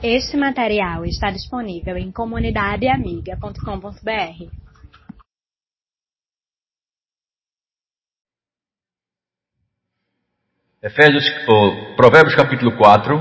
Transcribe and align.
Este 0.00 0.36
material 0.36 1.04
está 1.06 1.32
disponível 1.32 1.96
em 1.96 2.12
comunidadeamiga.com.br. 2.12 4.48
Efésios, 10.80 11.24
Provérbios 11.96 12.36
capítulo 12.36 12.76
4, 12.76 13.18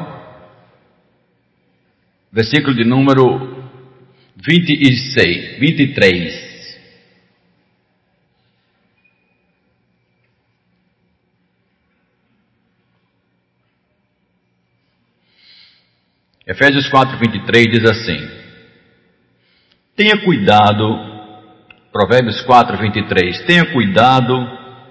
versículo 2.32 2.76
de 2.76 2.86
número 2.86 3.74
26, 4.36 5.60
23. 5.60 6.47
Efésios 16.48 16.88
4, 16.88 17.18
23 17.20 17.66
diz 17.66 17.84
assim: 17.84 18.26
Tenha 19.98 20.24
cuidado, 20.24 20.98
Provérbios 21.92 22.40
4, 22.42 22.78
23, 22.78 23.42
tenha 23.46 23.66
cuidado 23.74 24.34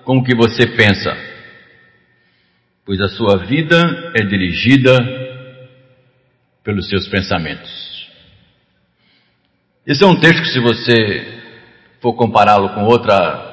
com 0.04 0.18
o 0.18 0.22
que 0.22 0.36
você 0.36 0.66
pensa, 0.66 1.16
pois 2.84 3.00
a 3.00 3.08
sua 3.08 3.38
vida 3.38 4.12
é 4.14 4.22
dirigida 4.22 4.98
pelos 6.62 6.90
seus 6.90 7.08
pensamentos. 7.08 8.06
Esse 9.86 10.04
é 10.04 10.06
um 10.06 10.20
texto 10.20 10.42
que, 10.42 10.48
se 10.48 10.60
você 10.60 11.40
for 12.02 12.12
compará-lo 12.14 12.74
com 12.74 12.84
outra 12.84 13.44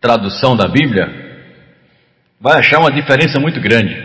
tradução 0.00 0.56
da 0.56 0.68
Bíblia, 0.68 1.06
vai 2.40 2.60
achar 2.60 2.78
uma 2.78 2.90
diferença 2.90 3.38
muito 3.38 3.60
grande. 3.60 4.03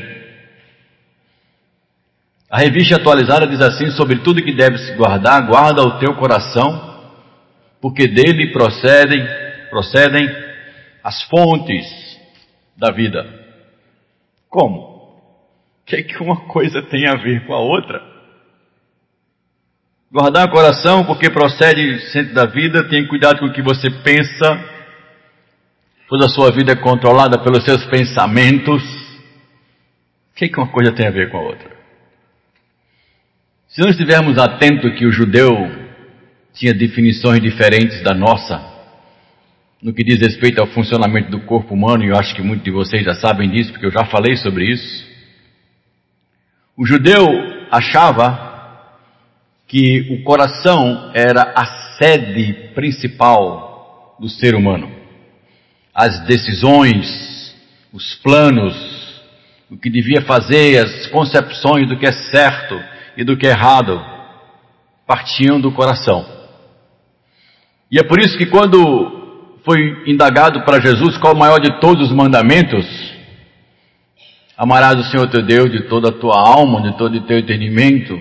A 2.49 2.57
revista 2.57 2.95
atualizada 2.95 3.45
diz 3.45 3.61
assim: 3.61 3.91
sobre 3.91 4.17
tudo 4.17 4.43
que 4.43 4.55
deves 4.55 4.89
guardar, 4.95 5.45
guarda 5.45 5.83
o 5.83 5.99
teu 5.99 6.15
coração, 6.15 7.11
porque 7.79 8.07
dele 8.07 8.51
procedem, 8.51 9.23
procedem 9.69 10.27
as 11.03 11.21
fontes 11.23 11.85
da 12.75 12.91
vida. 12.91 13.23
Como? 14.49 14.79
O 14.79 15.85
que, 15.85 15.97
é 15.97 16.03
que 16.03 16.21
uma 16.21 16.47
coisa 16.47 16.81
tem 16.83 17.07
a 17.07 17.15
ver 17.15 17.45
com 17.45 17.53
a 17.53 17.59
outra? 17.59 18.01
Guardar 20.11 20.47
o 20.47 20.51
coração, 20.51 21.05
porque 21.05 21.29
procede 21.29 21.99
centro 22.11 22.33
da 22.33 22.45
vida, 22.45 22.89
tem 22.89 23.07
cuidado 23.07 23.39
com 23.39 23.45
o 23.45 23.53
que 23.53 23.61
você 23.61 23.91
pensa, 24.03 24.59
toda 26.07 26.25
a 26.25 26.29
sua 26.29 26.51
vida 26.51 26.71
é 26.71 26.75
controlada 26.75 27.37
pelos 27.43 27.63
seus 27.63 27.85
pensamentos. 27.85 28.83
O 30.31 30.35
que, 30.35 30.45
é 30.45 30.49
que 30.49 30.57
uma 30.57 30.71
coisa 30.71 30.91
tem 30.91 31.05
a 31.07 31.11
ver 31.11 31.29
com 31.29 31.37
a 31.37 31.41
outra? 31.41 31.78
Se 33.69 33.81
não 33.81 33.89
estivermos 33.89 34.39
atentos 34.39 34.97
que 34.97 35.05
o 35.05 35.11
judeu 35.11 35.53
tinha 36.55 36.73
definições 36.73 37.39
diferentes 37.39 38.01
da 38.01 38.15
nossa, 38.15 38.59
no 39.79 39.93
que 39.93 40.03
diz 40.03 40.19
respeito 40.19 40.59
ao 40.59 40.65
funcionamento 40.65 41.29
do 41.29 41.41
corpo 41.41 41.75
humano, 41.75 42.03
e 42.03 42.07
eu 42.07 42.15
acho 42.15 42.33
que 42.33 42.41
muitos 42.41 42.65
de 42.65 42.71
vocês 42.71 43.03
já 43.03 43.13
sabem 43.13 43.47
disso, 43.47 43.71
porque 43.71 43.85
eu 43.85 43.91
já 43.91 44.05
falei 44.05 44.35
sobre 44.37 44.65
isso. 44.65 45.07
O 46.75 46.83
judeu 46.83 47.27
achava 47.69 48.97
que 49.67 50.17
o 50.19 50.23
coração 50.23 51.11
era 51.13 51.53
a 51.55 51.95
sede 52.01 52.71
principal 52.73 54.17
do 54.19 54.27
ser 54.27 54.55
humano. 54.55 54.91
As 55.93 56.25
decisões, 56.25 57.55
os 57.93 58.15
planos, 58.15 59.21
o 59.69 59.77
que 59.77 59.91
devia 59.91 60.23
fazer, 60.23 60.83
as 60.83 61.05
concepções 61.05 61.87
do 61.87 61.99
que 61.99 62.07
é 62.07 62.11
certo, 62.11 62.98
e 63.17 63.23
do 63.23 63.37
que 63.37 63.47
é 63.47 63.51
errado 63.51 63.99
partiam 65.05 65.59
do 65.59 65.71
coração. 65.71 66.25
E 67.91 67.99
é 67.99 68.03
por 68.03 68.19
isso 68.19 68.37
que 68.37 68.45
quando 68.45 69.59
foi 69.65 70.03
indagado 70.05 70.63
para 70.63 70.79
Jesus 70.79 71.17
qual 71.17 71.33
o 71.33 71.37
maior 71.37 71.59
de 71.59 71.79
todos 71.79 72.09
os 72.09 72.15
mandamentos, 72.15 72.85
amarás 74.55 74.99
o 74.99 75.09
Senhor 75.09 75.27
teu 75.29 75.43
Deus 75.43 75.71
de 75.71 75.87
toda 75.89 76.09
a 76.09 76.11
tua 76.11 76.39
alma, 76.39 76.81
de 76.81 76.97
todo 76.97 77.15
o 77.15 77.21
teu 77.25 77.39
entendimento, 77.39 78.15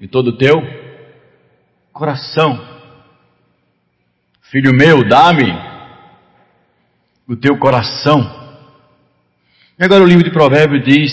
de 0.00 0.08
todo 0.08 0.28
o 0.28 0.36
teu 0.38 0.62
coração. 1.92 2.58
Filho 4.50 4.72
meu, 4.72 5.06
dá-me 5.06 5.52
o 7.28 7.36
teu 7.36 7.58
coração. 7.58 8.40
E 9.78 9.84
agora 9.84 10.02
o 10.02 10.06
livro 10.06 10.24
de 10.24 10.30
Provérbios 10.30 10.84
diz 10.84 11.12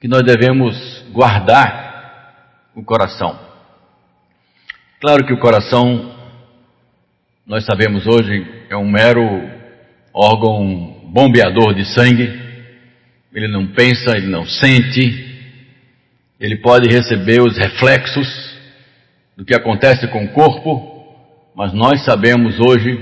que 0.00 0.08
nós 0.08 0.22
devemos 0.22 0.95
guardar 1.16 2.70
o 2.74 2.84
coração. 2.84 3.38
Claro 5.00 5.24
que 5.26 5.32
o 5.32 5.38
coração, 5.38 6.14
nós 7.46 7.64
sabemos 7.64 8.06
hoje, 8.06 8.46
é 8.68 8.76
um 8.76 8.90
mero 8.90 9.22
órgão 10.12 11.00
bombeador 11.06 11.74
de 11.74 11.86
sangue. 11.86 12.44
Ele 13.32 13.48
não 13.48 13.68
pensa, 13.68 14.14
ele 14.14 14.26
não 14.26 14.44
sente, 14.44 15.48
ele 16.38 16.56
pode 16.56 16.86
receber 16.94 17.40
os 17.40 17.56
reflexos 17.56 18.28
do 19.34 19.44
que 19.44 19.54
acontece 19.54 20.06
com 20.08 20.22
o 20.22 20.32
corpo, 20.32 21.16
mas 21.54 21.72
nós 21.72 22.04
sabemos 22.04 22.60
hoje 22.60 22.94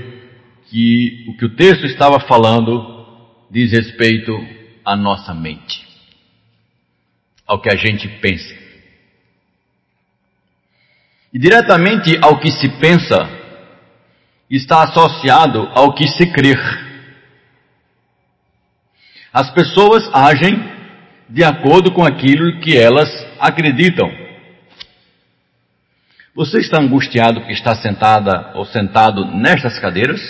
que 0.69 1.25
o 1.27 1.37
que 1.37 1.45
o 1.45 1.55
texto 1.55 1.85
estava 1.85 2.21
falando 2.21 2.95
diz 3.51 3.73
respeito 3.73 4.31
à 4.85 4.95
nossa 4.95 5.33
mente 5.33 5.84
ao 7.45 7.61
que 7.61 7.69
a 7.69 7.75
gente 7.75 8.07
pensa. 8.19 8.53
E 11.33 11.39
diretamente 11.39 12.17
ao 12.21 12.39
que 12.39 12.49
se 12.49 12.69
pensa 12.79 13.29
está 14.49 14.83
associado 14.83 15.69
ao 15.73 15.93
que 15.93 16.07
se 16.07 16.31
crer. 16.31 16.57
As 19.33 19.51
pessoas 19.51 20.09
agem 20.13 20.55
de 21.27 21.43
acordo 21.43 21.91
com 21.91 22.05
aquilo 22.05 22.61
que 22.61 22.77
elas 22.77 23.09
acreditam. 23.39 24.09
Você 26.33 26.59
está 26.59 26.81
angustiado 26.81 27.39
porque 27.39 27.53
está 27.53 27.75
sentada 27.75 28.53
ou 28.55 28.65
sentado 28.65 29.25
nestas 29.25 29.77
cadeiras? 29.79 30.21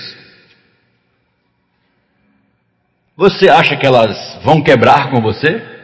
Você 3.15 3.47
acha 3.47 3.77
que 3.77 3.85
elas 3.85 4.39
vão 4.43 4.61
quebrar 4.61 5.09
com 5.09 5.21
você? 5.21 5.74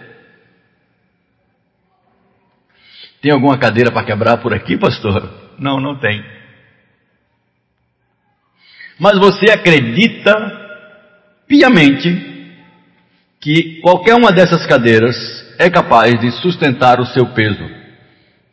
Tem 3.21 3.31
alguma 3.31 3.57
cadeira 3.57 3.91
para 3.91 4.03
quebrar 4.03 4.37
por 4.37 4.51
aqui, 4.51 4.75
pastor? 4.75 5.31
Não, 5.59 5.79
não 5.79 5.99
tem. 5.99 6.25
Mas 8.99 9.19
você 9.19 9.51
acredita 9.51 10.33
piamente 11.47 12.31
que 13.39 13.79
qualquer 13.81 14.15
uma 14.15 14.31
dessas 14.31 14.65
cadeiras 14.65 15.15
é 15.59 15.69
capaz 15.69 16.19
de 16.19 16.31
sustentar 16.31 16.99
o 16.99 17.05
seu 17.05 17.27
peso. 17.33 17.63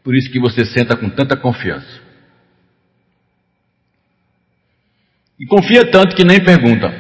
Por 0.05 0.15
isso 0.15 0.31
que 0.31 0.39
você 0.39 0.67
senta 0.67 0.97
com 0.97 1.09
tanta 1.09 1.37
confiança. 1.37 2.03
E 5.41 5.47
confia 5.47 5.91
tanto 5.91 6.15
que 6.15 6.25
nem 6.25 6.45
pergunta: 6.45 6.93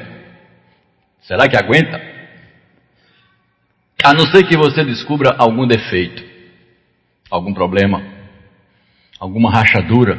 será 1.21 1.47
que 1.49 1.57
aguenta? 1.57 2.01
A 4.03 4.15
não 4.15 4.27
ser 4.27 4.47
que 4.47 4.57
você 4.57 4.85
descubra 4.85 5.35
algum 5.39 5.67
defeito 5.67 6.38
algum 7.31 7.53
problema, 7.53 8.03
alguma 9.19 9.51
rachadura. 9.51 10.19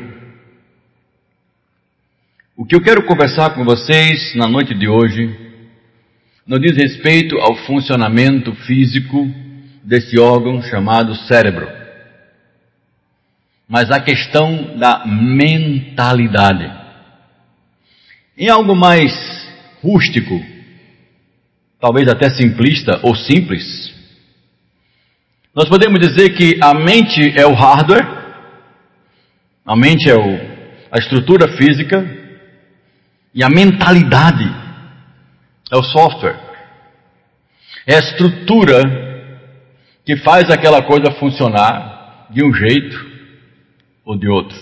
O 2.55 2.65
que 2.65 2.75
eu 2.75 2.81
quero 2.81 3.05
conversar 3.05 3.51
com 3.55 3.63
vocês 3.63 4.35
na 4.35 4.47
noite 4.47 4.73
de 4.73 4.87
hoje 4.87 5.49
não 6.45 6.59
diz 6.59 6.75
respeito 6.75 7.37
ao 7.37 7.55
funcionamento 7.55 8.53
físico 8.53 9.29
desse 9.83 10.19
órgão 10.19 10.61
chamado 10.61 11.15
cérebro, 11.15 11.67
mas 13.67 13.91
a 13.91 13.99
questão 13.99 14.77
da 14.77 15.05
mentalidade. 15.05 16.79
Em 18.37 18.49
algo 18.49 18.75
mais 18.75 19.13
rústico, 19.81 20.43
talvez 21.79 22.07
até 22.07 22.29
simplista 22.29 22.99
ou 23.03 23.15
simples, 23.15 23.88
nós 25.53 25.67
podemos 25.67 25.99
dizer 25.99 26.29
que 26.35 26.59
a 26.61 26.73
mente 26.73 27.33
é 27.35 27.45
o 27.45 27.53
hardware, 27.53 28.07
a 29.65 29.75
mente 29.75 30.09
é 30.09 30.15
o, 30.15 30.39
a 30.91 30.97
estrutura 30.99 31.57
física 31.57 32.05
e 33.33 33.43
a 33.43 33.49
mentalidade 33.49 34.45
é 35.71 35.77
o 35.77 35.83
software. 35.83 36.39
É 37.85 37.95
a 37.95 37.99
estrutura 37.99 38.81
que 40.05 40.17
faz 40.17 40.49
aquela 40.51 40.83
coisa 40.83 41.11
funcionar 41.19 42.27
de 42.29 42.43
um 42.43 42.53
jeito 42.53 43.09
ou 44.05 44.17
de 44.17 44.27
outro. 44.27 44.57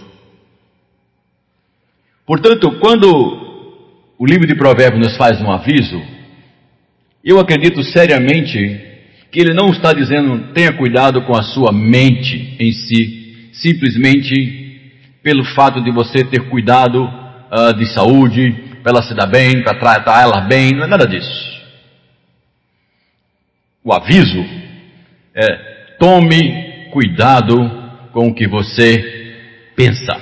Portanto, 2.25 2.79
quando 2.79 3.07
o 4.17 4.25
livro 4.25 4.47
de 4.47 4.55
Provérbios 4.55 5.05
nos 5.05 5.17
faz 5.17 5.41
um 5.41 5.51
aviso, 5.51 6.01
eu 7.23 7.39
acredito 7.39 7.83
seriamente 7.83 8.96
que 9.37 9.41
ele 9.41 9.53
não 9.53 9.67
está 9.67 9.93
dizendo 9.93 10.51
tenha 10.51 10.73
cuidado 10.73 11.21
com 11.21 11.37
a 11.37 11.43
sua 11.43 11.71
mente 11.71 12.55
em 12.59 12.71
si, 12.71 13.51
simplesmente 13.53 15.13
pelo 15.21 15.45
fato 15.45 15.79
de 15.79 15.91
você 15.91 16.23
ter 16.23 16.49
cuidado 16.49 17.03
uh, 17.03 17.71
de 17.77 17.85
saúde, 17.93 18.51
para 18.81 18.93
ela 18.93 19.03
se 19.03 19.13
dar 19.13 19.27
bem, 19.27 19.61
para 19.61 19.77
tratar 19.77 20.23
ela 20.23 20.41
bem, 20.41 20.71
não 20.71 20.85
é 20.85 20.87
nada 20.87 21.05
disso. 21.05 21.55
O 23.83 23.93
aviso 23.93 24.43
é 25.35 25.95
tome 25.99 26.89
cuidado 26.91 27.57
com 28.13 28.29
o 28.29 28.33
que 28.33 28.47
você 28.47 29.35
pensa. 29.75 30.19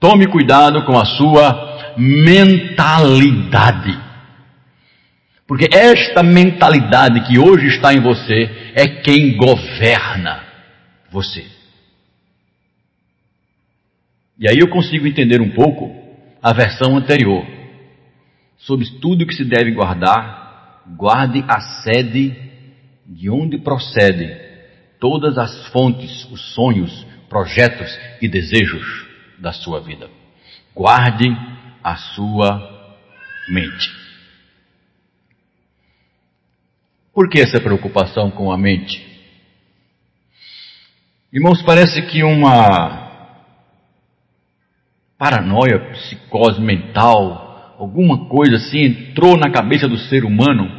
Tome 0.00 0.26
cuidado 0.26 0.84
com 0.84 0.98
a 0.98 1.04
sua 1.04 1.94
mentalidade. 1.96 4.07
Porque 5.48 5.66
esta 5.72 6.22
mentalidade 6.22 7.26
que 7.26 7.38
hoje 7.38 7.68
está 7.68 7.94
em 7.94 8.02
você 8.02 8.70
é 8.74 8.86
quem 8.86 9.34
governa 9.38 10.44
você. 11.10 11.46
E 14.38 14.46
aí 14.46 14.58
eu 14.60 14.68
consigo 14.68 15.06
entender 15.06 15.40
um 15.40 15.48
pouco 15.48 15.90
a 16.42 16.52
versão 16.52 16.98
anterior. 16.98 17.46
Sobre 18.58 18.86
tudo 19.00 19.26
que 19.26 19.34
se 19.34 19.44
deve 19.44 19.72
guardar, 19.72 20.82
guarde 20.94 21.42
a 21.48 21.60
sede 21.82 22.36
de 23.06 23.30
onde 23.30 23.56
procede 23.56 24.30
todas 25.00 25.38
as 25.38 25.68
fontes, 25.68 26.26
os 26.30 26.54
sonhos, 26.54 27.06
projetos 27.30 27.98
e 28.20 28.28
desejos 28.28 29.06
da 29.38 29.52
sua 29.52 29.80
vida. 29.80 30.10
Guarde 30.74 31.26
a 31.82 31.96
sua 31.96 32.96
mente. 33.48 34.07
Por 37.18 37.28
que 37.28 37.40
essa 37.40 37.60
preocupação 37.60 38.30
com 38.30 38.52
a 38.52 38.56
mente? 38.56 39.04
Irmãos, 41.32 41.60
parece 41.62 42.00
que 42.02 42.22
uma 42.22 43.10
paranoia, 45.18 45.80
psicose 45.94 46.60
mental, 46.60 47.74
alguma 47.76 48.28
coisa 48.28 48.54
assim 48.54 48.84
entrou 48.84 49.36
na 49.36 49.50
cabeça 49.50 49.88
do 49.88 49.98
ser 49.98 50.24
humano 50.24 50.70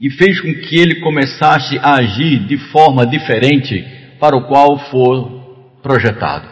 e 0.00 0.10
fez 0.10 0.40
com 0.40 0.52
que 0.52 0.76
ele 0.76 0.96
começasse 1.02 1.78
a 1.78 1.94
agir 1.98 2.44
de 2.48 2.58
forma 2.72 3.06
diferente 3.06 3.86
para 4.18 4.36
o 4.36 4.48
qual 4.48 4.76
for 4.90 5.78
projetado. 5.80 6.48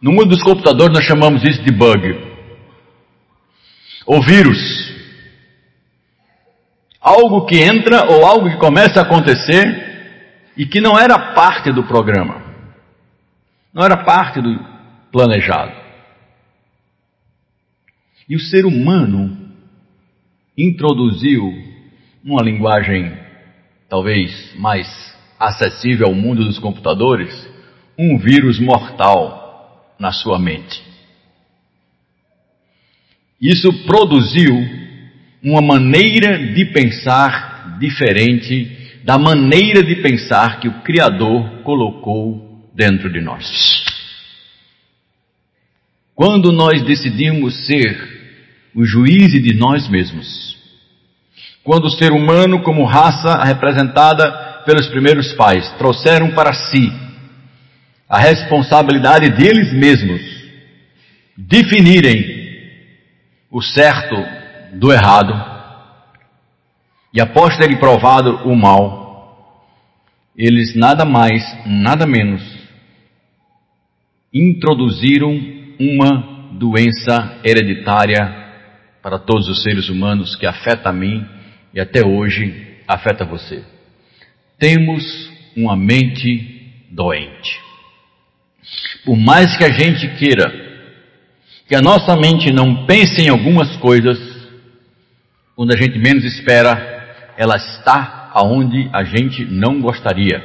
No 0.00 0.12
mundo 0.12 0.30
dos 0.30 0.42
computadores 0.42 0.94
nós 0.94 1.04
chamamos 1.04 1.44
isso 1.44 1.62
de 1.62 1.72
bug 1.72 2.18
ou 4.06 4.22
vírus 4.22 5.01
algo 7.02 7.44
que 7.46 7.56
entra 7.56 8.06
ou 8.08 8.24
algo 8.24 8.48
que 8.48 8.56
começa 8.58 9.00
a 9.00 9.02
acontecer 9.02 10.52
e 10.56 10.64
que 10.64 10.80
não 10.80 10.96
era 10.98 11.34
parte 11.34 11.72
do 11.72 11.82
programa, 11.82 12.40
não 13.74 13.84
era 13.84 13.96
parte 14.04 14.40
do 14.40 14.58
planejado. 15.10 15.72
E 18.28 18.36
o 18.36 18.40
ser 18.40 18.64
humano 18.64 19.36
introduziu, 20.56 21.42
numa 22.22 22.42
linguagem 22.42 23.18
talvez 23.88 24.54
mais 24.54 24.86
acessível 25.38 26.06
ao 26.06 26.14
mundo 26.14 26.44
dos 26.44 26.58
computadores, 26.58 27.48
um 27.98 28.16
vírus 28.16 28.60
mortal 28.60 29.94
na 29.98 30.12
sua 30.12 30.38
mente. 30.38 30.82
Isso 33.40 33.84
produziu 33.84 34.81
uma 35.42 35.60
maneira 35.60 36.38
de 36.54 36.66
pensar 36.66 37.78
diferente 37.78 39.00
da 39.04 39.18
maneira 39.18 39.82
de 39.82 39.96
pensar 39.96 40.60
que 40.60 40.68
o 40.68 40.82
Criador 40.82 41.62
colocou 41.64 42.70
dentro 42.74 43.10
de 43.12 43.20
nós. 43.20 43.84
Quando 46.14 46.52
nós 46.52 46.82
decidimos 46.82 47.66
ser 47.66 48.12
o 48.74 48.84
juiz 48.84 49.32
de 49.32 49.54
nós 49.54 49.88
mesmos, 49.88 50.56
quando 51.64 51.86
o 51.86 51.90
ser 51.90 52.12
humano, 52.12 52.62
como 52.62 52.84
raça 52.84 53.42
representada 53.42 54.62
pelos 54.64 54.86
primeiros 54.88 55.32
pais, 55.32 55.68
trouxeram 55.72 56.30
para 56.30 56.52
si 56.52 56.92
a 58.08 58.18
responsabilidade 58.18 59.30
deles 59.30 59.72
mesmos 59.72 60.20
definirem 61.36 62.40
o 63.50 63.60
certo 63.60 64.41
do 64.72 64.92
errado, 64.92 65.52
e 67.12 67.20
após 67.20 67.56
terem 67.58 67.76
provado 67.76 68.48
o 68.48 68.56
mal, 68.56 69.58
eles 70.36 70.74
nada 70.74 71.04
mais, 71.04 71.42
nada 71.66 72.06
menos, 72.06 72.42
introduziram 74.32 75.38
uma 75.78 76.50
doença 76.52 77.38
hereditária 77.44 78.42
para 79.02 79.18
todos 79.18 79.48
os 79.48 79.62
seres 79.62 79.90
humanos 79.90 80.34
que 80.36 80.46
afeta 80.46 80.88
a 80.88 80.92
mim 80.92 81.26
e 81.74 81.80
até 81.80 82.06
hoje 82.06 82.78
afeta 82.88 83.26
você. 83.26 83.62
Temos 84.58 85.30
uma 85.54 85.76
mente 85.76 86.86
doente. 86.90 87.60
Por 89.04 89.16
mais 89.16 89.56
que 89.56 89.64
a 89.64 89.70
gente 89.70 90.08
queira 90.16 90.70
que 91.68 91.74
a 91.74 91.82
nossa 91.82 92.16
mente 92.16 92.52
não 92.52 92.86
pense 92.86 93.20
em 93.20 93.28
algumas 93.28 93.76
coisas, 93.76 94.18
quando 95.62 95.74
a 95.74 95.76
gente 95.76 95.96
menos 95.96 96.24
espera, 96.24 97.30
ela 97.36 97.54
está 97.54 98.32
aonde 98.34 98.90
a 98.92 99.04
gente 99.04 99.44
não 99.44 99.80
gostaria 99.80 100.40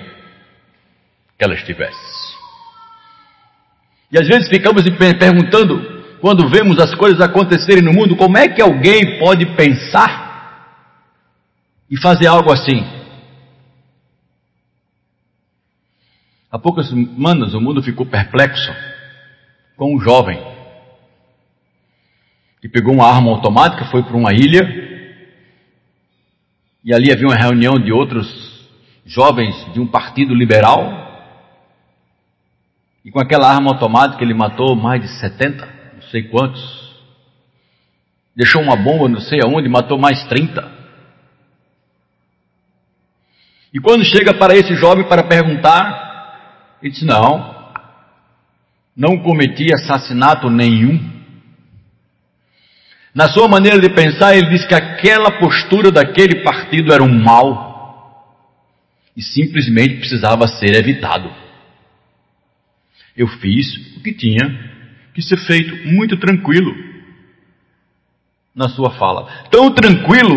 que 1.36 1.44
ela 1.44 1.56
estivesse. 1.56 2.38
E 4.12 4.20
às 4.20 4.28
vezes 4.28 4.48
ficamos 4.48 4.84
perguntando, 5.18 6.04
quando 6.22 6.48
vemos 6.48 6.78
as 6.78 6.94
coisas 6.94 7.20
acontecerem 7.20 7.82
no 7.82 7.94
mundo, 7.94 8.16
como 8.16 8.38
é 8.38 8.48
que 8.48 8.62
alguém 8.62 9.18
pode 9.18 9.44
pensar 9.56 10.78
e 11.90 12.00
fazer 12.00 12.28
algo 12.28 12.54
assim? 12.54 12.86
Há 16.52 16.60
poucas 16.60 16.90
semanas 16.90 17.56
o 17.56 17.60
mundo 17.60 17.82
ficou 17.82 18.06
perplexo 18.06 18.72
com 19.76 19.96
um 19.96 20.00
jovem 20.00 20.40
que 22.62 22.70
pegou 22.70 22.94
uma 22.94 23.08
arma 23.08 23.32
automática, 23.32 23.86
foi 23.86 24.04
para 24.04 24.16
uma 24.16 24.32
ilha 24.32 24.87
e 26.88 26.94
ali 26.94 27.12
havia 27.12 27.28
uma 27.28 27.36
reunião 27.36 27.74
de 27.74 27.92
outros 27.92 28.26
jovens 29.06 29.54
de 29.74 29.80
um 29.82 29.86
partido 29.86 30.34
liberal. 30.34 31.06
E 33.04 33.12
com 33.12 33.20
aquela 33.20 33.52
arma 33.52 33.72
automática 33.72 34.24
ele 34.24 34.34
matou 34.34 34.74
mais 34.74 35.02
de 35.02 35.10
70, 35.20 35.68
não 35.96 36.02
sei 36.04 36.24
quantos. 36.30 36.96
Deixou 38.34 38.62
uma 38.62 38.78
bomba 38.78 39.10
não 39.10 39.20
sei 39.20 39.42
aonde, 39.44 39.68
matou 39.68 40.00
mais 40.00 40.24
30. 40.28 40.66
E 43.74 43.82
quando 43.82 44.06
chega 44.06 44.34
para 44.34 44.56
esse 44.56 44.74
jovem 44.76 45.06
para 45.10 45.24
perguntar, 45.24 46.78
ele 46.82 46.94
diz: 46.94 47.04
Não, 47.04 47.74
não 48.96 49.18
cometi 49.18 49.74
assassinato 49.74 50.50
nenhum. 50.50 51.17
Na 53.18 53.28
sua 53.28 53.48
maneira 53.48 53.80
de 53.80 53.90
pensar, 53.90 54.36
ele 54.36 54.48
diz 54.52 54.64
que 54.64 54.76
aquela 54.76 55.40
postura 55.40 55.92
daquele 55.92 56.44
partido 56.44 56.94
era 56.94 57.02
um 57.02 57.24
mal 57.24 58.46
e 59.18 59.24
simplesmente 59.24 59.96
precisava 59.96 60.48
ser 60.48 60.76
evitado. 60.76 61.28
Eu 63.16 63.28
fiz 63.28 63.98
o 63.98 64.04
que 64.04 64.14
tinha 64.14 64.48
que 65.16 65.24
ser 65.24 65.38
feito 65.48 65.88
muito 65.88 66.16
tranquilo 66.18 66.72
na 68.54 68.70
sua 68.70 68.92
fala. 68.92 69.28
Tão 69.50 69.74
tranquilo 69.74 70.36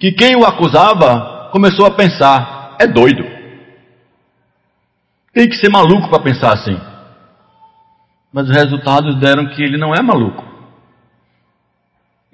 que 0.00 0.10
quem 0.10 0.34
o 0.34 0.44
acusava 0.44 1.50
começou 1.52 1.86
a 1.86 1.92
pensar: 1.92 2.76
é 2.80 2.88
doido. 2.88 3.24
Tem 5.32 5.48
que 5.48 5.54
ser 5.54 5.70
maluco 5.70 6.08
para 6.10 6.18
pensar 6.18 6.52
assim. 6.52 6.76
Mas 8.32 8.48
os 8.48 8.56
resultados 8.56 9.14
deram 9.20 9.46
que 9.50 9.62
ele 9.62 9.78
não 9.78 9.94
é 9.94 10.02
maluco. 10.02 10.55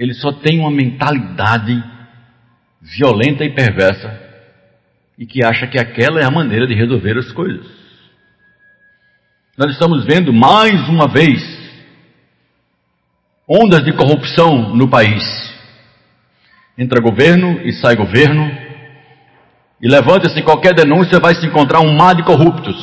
Ele 0.03 0.15
só 0.15 0.33
tem 0.33 0.59
uma 0.59 0.71
mentalidade 0.73 1.81
violenta 2.81 3.45
e 3.45 3.55
perversa 3.55 4.21
e 5.17 5.25
que 5.25 5.45
acha 5.45 5.69
que 5.69 5.79
aquela 5.79 6.19
é 6.19 6.25
a 6.25 6.31
maneira 6.31 6.67
de 6.67 6.75
resolver 6.75 7.17
as 7.17 7.31
coisas. 7.31 7.65
Nós 9.57 9.71
estamos 9.71 10.05
vendo 10.05 10.33
mais 10.33 10.89
uma 10.89 11.07
vez 11.07 11.41
ondas 13.49 13.85
de 13.85 13.93
corrupção 13.93 14.75
no 14.75 14.91
país. 14.91 15.23
Entra 16.77 17.01
governo 17.01 17.61
e 17.65 17.73
sai 17.73 17.95
governo, 17.95 18.51
e 19.81 19.87
levanta-se 19.87 20.43
qualquer 20.43 20.75
denúncia, 20.75 21.21
vai 21.21 21.37
se 21.37 21.47
encontrar 21.47 21.79
um 21.79 21.97
mar 21.97 22.17
de 22.17 22.25
corruptos. 22.25 22.77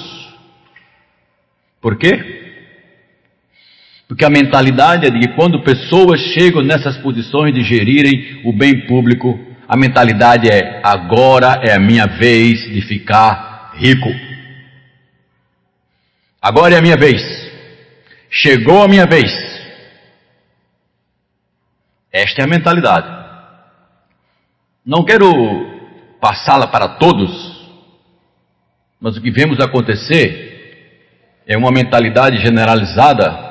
Por 1.82 1.98
quê? 1.98 2.49
Porque 4.10 4.26
a 4.26 4.30
mentalidade 4.30 5.06
é 5.06 5.12
de 5.12 5.20
que 5.20 5.36
quando 5.36 5.62
pessoas 5.62 6.20
chegam 6.34 6.64
nessas 6.64 6.98
posições 6.98 7.54
de 7.54 7.62
gerirem 7.62 8.42
o 8.44 8.52
bem 8.52 8.88
público, 8.88 9.40
a 9.68 9.78
mentalidade 9.78 10.50
é: 10.50 10.82
agora 10.84 11.62
é 11.64 11.74
a 11.74 11.80
minha 11.80 12.08
vez 12.08 12.60
de 12.62 12.82
ficar 12.82 13.74
rico. 13.76 14.10
Agora 16.42 16.74
é 16.74 16.80
a 16.80 16.82
minha 16.82 16.98
vez. 16.98 17.22
Chegou 18.32 18.82
a 18.82 18.88
minha 18.88 19.06
vez. 19.06 19.32
Esta 22.12 22.42
é 22.42 22.46
a 22.46 22.48
mentalidade. 22.48 23.08
Não 24.84 25.06
quero 25.06 25.30
passá-la 26.20 26.66
para 26.66 26.96
todos, 26.96 27.32
mas 29.00 29.16
o 29.16 29.22
que 29.22 29.30
vemos 29.30 29.60
acontecer 29.60 31.44
é 31.46 31.56
uma 31.56 31.72
mentalidade 31.72 32.40
generalizada 32.40 33.49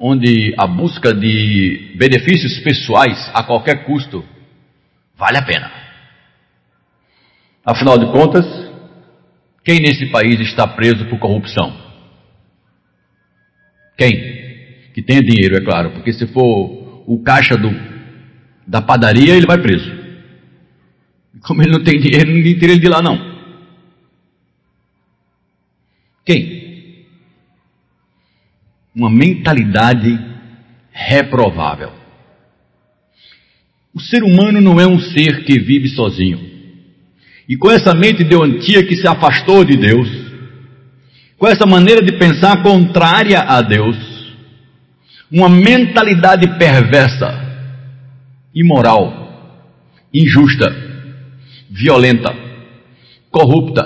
onde 0.00 0.54
a 0.56 0.66
busca 0.66 1.12
de 1.12 1.94
benefícios 1.96 2.58
pessoais 2.60 3.30
a 3.34 3.42
qualquer 3.42 3.84
custo 3.84 4.24
vale 5.16 5.38
a 5.38 5.42
pena. 5.42 5.70
Afinal 7.64 7.98
de 7.98 8.06
contas, 8.12 8.46
quem 9.64 9.80
nesse 9.80 10.06
país 10.06 10.40
está 10.40 10.66
preso 10.66 11.04
por 11.06 11.18
corrupção? 11.18 11.76
Quem? 13.96 14.90
Que 14.94 15.02
tenha 15.02 15.22
dinheiro, 15.22 15.56
é 15.56 15.60
claro, 15.60 15.90
porque 15.90 16.12
se 16.12 16.26
for 16.28 17.04
o 17.06 17.22
caixa 17.22 17.56
do, 17.56 17.70
da 18.66 18.80
padaria, 18.80 19.34
ele 19.34 19.46
vai 19.46 19.58
preso. 19.60 19.98
Como 21.42 21.62
ele 21.62 21.72
não 21.72 21.82
tem 21.82 22.00
dinheiro, 22.00 22.30
ninguém 22.30 22.58
tira 22.58 22.72
ele 22.72 22.80
de 22.80 22.88
lá, 22.88 23.02
não. 23.02 23.38
Quem? 26.24 26.57
Uma 28.98 29.08
mentalidade 29.08 30.18
reprovável. 30.90 31.92
O 33.94 34.00
ser 34.00 34.24
humano 34.24 34.60
não 34.60 34.80
é 34.80 34.86
um 34.88 34.98
ser 34.98 35.44
que 35.44 35.56
vive 35.60 35.88
sozinho. 35.90 36.40
E 37.48 37.56
com 37.56 37.70
essa 37.70 37.94
mente 37.94 38.24
deontia 38.24 38.84
que 38.84 38.96
se 38.96 39.06
afastou 39.06 39.64
de 39.64 39.76
Deus, 39.76 40.08
com 41.38 41.46
essa 41.46 41.64
maneira 41.64 42.02
de 42.02 42.18
pensar 42.18 42.60
contrária 42.60 43.38
a 43.38 43.62
Deus, 43.62 43.96
uma 45.30 45.48
mentalidade 45.48 46.58
perversa, 46.58 47.28
imoral, 48.52 49.62
injusta, 50.12 50.74
violenta, 51.70 52.34
corrupta, 53.30 53.84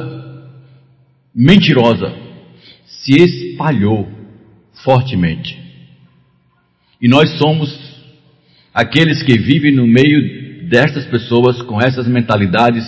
mentirosa, 1.35 2.14
se 2.87 3.12
espalhou 3.12 4.22
fortemente. 4.84 5.60
E 7.00 7.08
nós 7.08 7.38
somos 7.38 7.68
aqueles 8.72 9.22
que 9.22 9.36
vivem 9.36 9.74
no 9.74 9.86
meio 9.86 10.68
destas 10.68 11.04
pessoas 11.06 11.60
com 11.62 11.80
essas 11.80 12.06
mentalidades. 12.06 12.84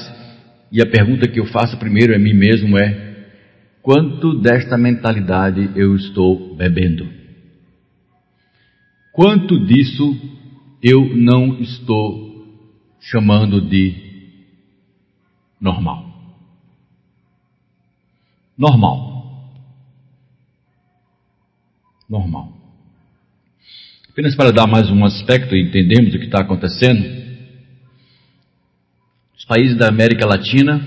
E 0.70 0.80
a 0.80 0.86
pergunta 0.86 1.28
que 1.28 1.40
eu 1.40 1.46
faço 1.46 1.76
primeiro 1.78 2.14
a 2.14 2.18
mim 2.18 2.32
mesmo 2.32 2.78
é: 2.78 3.28
quanto 3.82 4.40
desta 4.40 4.78
mentalidade 4.78 5.70
eu 5.76 5.94
estou 5.96 6.54
bebendo? 6.56 7.08
Quanto 9.12 9.64
disso 9.64 10.16
eu 10.82 11.14
não 11.14 11.60
estou 11.60 12.46
chamando 13.00 13.60
de 13.60 13.94
normal? 15.60 16.12
Normal. 18.56 19.13
Normal. 22.14 22.52
Apenas 24.08 24.36
para 24.36 24.52
dar 24.52 24.68
mais 24.68 24.88
um 24.88 25.04
aspecto 25.04 25.56
e 25.56 25.60
entendermos 25.60 26.14
o 26.14 26.18
que 26.20 26.26
está 26.26 26.42
acontecendo. 26.42 27.04
Os 29.36 29.44
países 29.44 29.76
da 29.76 29.88
América 29.88 30.24
Latina 30.24 30.80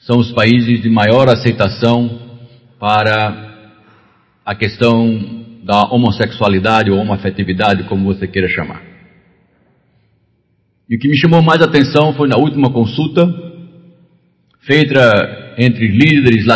são 0.00 0.18
os 0.18 0.32
países 0.32 0.80
de 0.80 0.88
maior 0.88 1.28
aceitação 1.28 2.40
para 2.80 3.74
a 4.42 4.54
questão 4.54 5.60
da 5.62 5.82
homossexualidade 5.90 6.90
ou 6.90 6.98
homoafetividade, 6.98 7.84
como 7.84 8.06
você 8.06 8.26
queira 8.26 8.48
chamar. 8.48 8.82
E 10.88 10.96
o 10.96 10.98
que 10.98 11.08
me 11.08 11.18
chamou 11.18 11.42
mais 11.42 11.60
atenção 11.60 12.14
foi 12.14 12.26
na 12.26 12.38
última 12.38 12.72
consulta, 12.72 13.26
feita 14.60 15.54
entre 15.58 15.86
líderes 15.88 16.48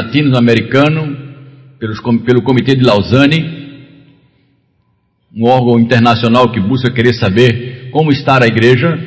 latino-americanos 1.81 2.25
pelo 2.25 2.43
Comitê 2.43 2.75
de 2.75 2.85
Lausanne, 2.85 3.61
um 5.35 5.45
órgão 5.45 5.79
internacional 5.79 6.53
que 6.53 6.61
busca 6.61 6.93
querer 6.93 7.15
saber 7.15 7.91
como 7.91 8.13
está 8.13 8.43
a 8.43 8.47
igreja, 8.47 8.99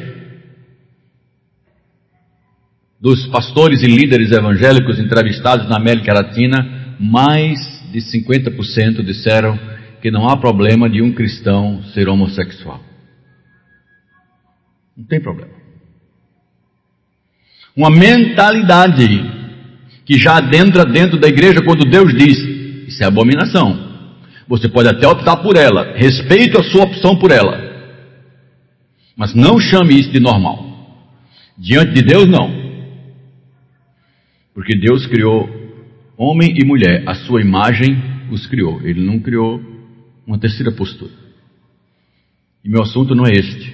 dos 3.00 3.27
pastores 3.27 3.84
e 3.84 3.88
líderes 3.88 4.32
evangélicos 4.32 4.98
entrevistados 4.98 5.68
na 5.70 5.75
América 5.75 6.13
Latina, 6.13 6.96
mais 7.00 7.60
de 7.92 8.00
50% 8.00 9.03
disseram 9.03 9.60
que 10.01 10.10
não 10.10 10.27
há 10.27 10.38
problema 10.38 10.89
de 10.89 11.01
um 11.01 11.13
cristão 11.13 11.84
ser 11.94 12.08
homossexual. 12.08 12.82
Não 14.96 15.06
tem 15.06 15.22
problema. 15.22 15.51
Uma 17.75 17.89
mentalidade 17.89 19.08
que 20.06 20.18
já 20.18 20.38
adentra 20.38 20.86
dentro 20.86 21.20
da 21.20 21.27
igreja 21.27 21.62
quando 21.63 21.89
Deus 21.89 22.13
diz: 22.13 22.52
Isso 22.93 23.03
é 23.03 23.07
abominação. 23.07 23.91
Você 24.47 24.69
pode 24.69 24.88
até 24.88 25.07
optar 25.07 25.38
por 25.38 25.57
ela, 25.57 25.93
respeito 25.95 26.59
a 26.59 26.63
sua 26.63 26.83
opção 26.83 27.17
por 27.17 27.31
ela, 27.31 27.57
mas 29.17 29.33
não 29.33 29.59
chame 29.59 30.00
isso 30.00 30.12
de 30.12 30.19
normal. 30.19 30.71
Diante 31.57 31.93
de 31.93 32.03
Deus, 32.03 32.27
não. 32.27 32.51
Porque 34.53 34.77
Deus 34.77 35.07
criou 35.07 35.50
homem 36.15 36.55
e 36.55 36.63
mulher, 36.65 37.03
a 37.07 37.15
sua 37.15 37.41
imagem 37.41 37.97
os 38.29 38.45
criou, 38.45 38.79
Ele 38.83 39.01
não 39.01 39.19
criou 39.19 39.59
uma 40.25 40.38
terceira 40.38 40.71
postura. 40.71 41.12
E 42.63 42.69
meu 42.69 42.83
assunto 42.83 43.15
não 43.15 43.25
é 43.25 43.31
este, 43.31 43.73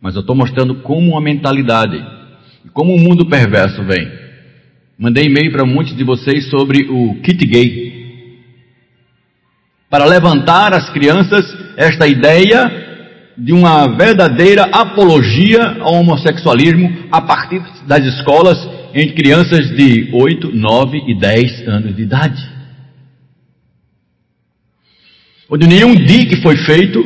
mas 0.00 0.16
eu 0.16 0.22
estou 0.22 0.34
mostrando 0.34 0.82
como 0.82 1.16
a 1.16 1.20
mentalidade 1.20 2.04
e 2.64 2.68
como 2.70 2.94
o 2.94 2.98
mundo 2.98 3.26
perverso 3.26 3.84
vem. 3.84 4.10
Mandei 4.98 5.26
e-mail 5.26 5.52
para 5.52 5.64
muitos 5.64 5.96
de 5.96 6.02
vocês 6.02 6.50
sobre 6.50 6.88
o 6.90 7.20
kit 7.22 7.44
gay 7.46 7.93
para 9.94 10.06
levantar 10.06 10.74
as 10.74 10.90
crianças 10.90 11.56
esta 11.76 12.04
ideia 12.08 13.32
de 13.38 13.52
uma 13.52 13.86
verdadeira 13.96 14.64
apologia 14.64 15.76
ao 15.78 15.94
homossexualismo 15.94 17.06
a 17.12 17.20
partir 17.20 17.62
das 17.86 18.04
escolas 18.04 18.58
entre 18.92 19.14
crianças 19.14 19.68
de 19.76 20.10
8, 20.12 20.50
9 20.52 21.00
e 21.06 21.14
10 21.16 21.68
anos 21.68 21.94
de 21.94 22.02
idade. 22.02 22.42
Onde 25.48 25.68
nenhum 25.68 25.94
dique 25.94 26.42
foi 26.42 26.56
feito, 26.56 26.98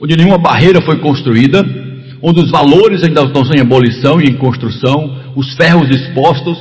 onde 0.00 0.16
nenhuma 0.16 0.36
barreira 0.36 0.82
foi 0.82 0.98
construída, 0.98 1.64
onde 2.20 2.40
os 2.40 2.50
valores 2.50 3.04
ainda 3.04 3.22
estão 3.22 3.44
em 3.54 3.60
abolição 3.60 4.20
e 4.20 4.24
em 4.24 4.34
construção, 4.34 5.32
os 5.36 5.54
ferros 5.54 5.88
expostos, 5.90 6.58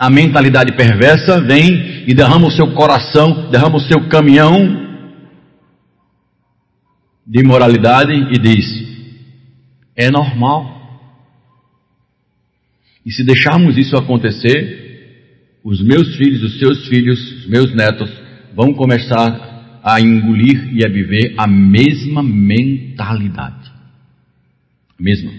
a 0.00 0.08
mentalidade 0.08 0.72
perversa 0.72 1.42
vem 1.42 2.04
e 2.06 2.14
derrama 2.14 2.46
o 2.46 2.50
seu 2.50 2.72
coração, 2.72 3.50
derrama 3.50 3.76
o 3.76 3.80
seu 3.80 4.08
caminhão 4.08 4.54
de 7.26 7.40
imoralidade 7.40 8.10
e 8.10 8.38
diz: 8.38 8.64
é 9.94 10.10
normal. 10.10 10.80
E 13.04 13.12
se 13.12 13.22
deixarmos 13.22 13.76
isso 13.76 13.94
acontecer, 13.94 15.58
os 15.62 15.82
meus 15.82 16.16
filhos, 16.16 16.44
os 16.44 16.58
seus 16.58 16.88
filhos, 16.88 17.20
os 17.40 17.46
meus 17.46 17.74
netos 17.74 18.10
vão 18.54 18.72
começar 18.72 19.80
a 19.84 20.00
engolir 20.00 20.74
e 20.74 20.82
a 20.82 20.88
viver 20.88 21.34
a 21.36 21.46
mesma 21.46 22.22
mentalidade. 22.22 23.70
Mesma. 24.98 25.30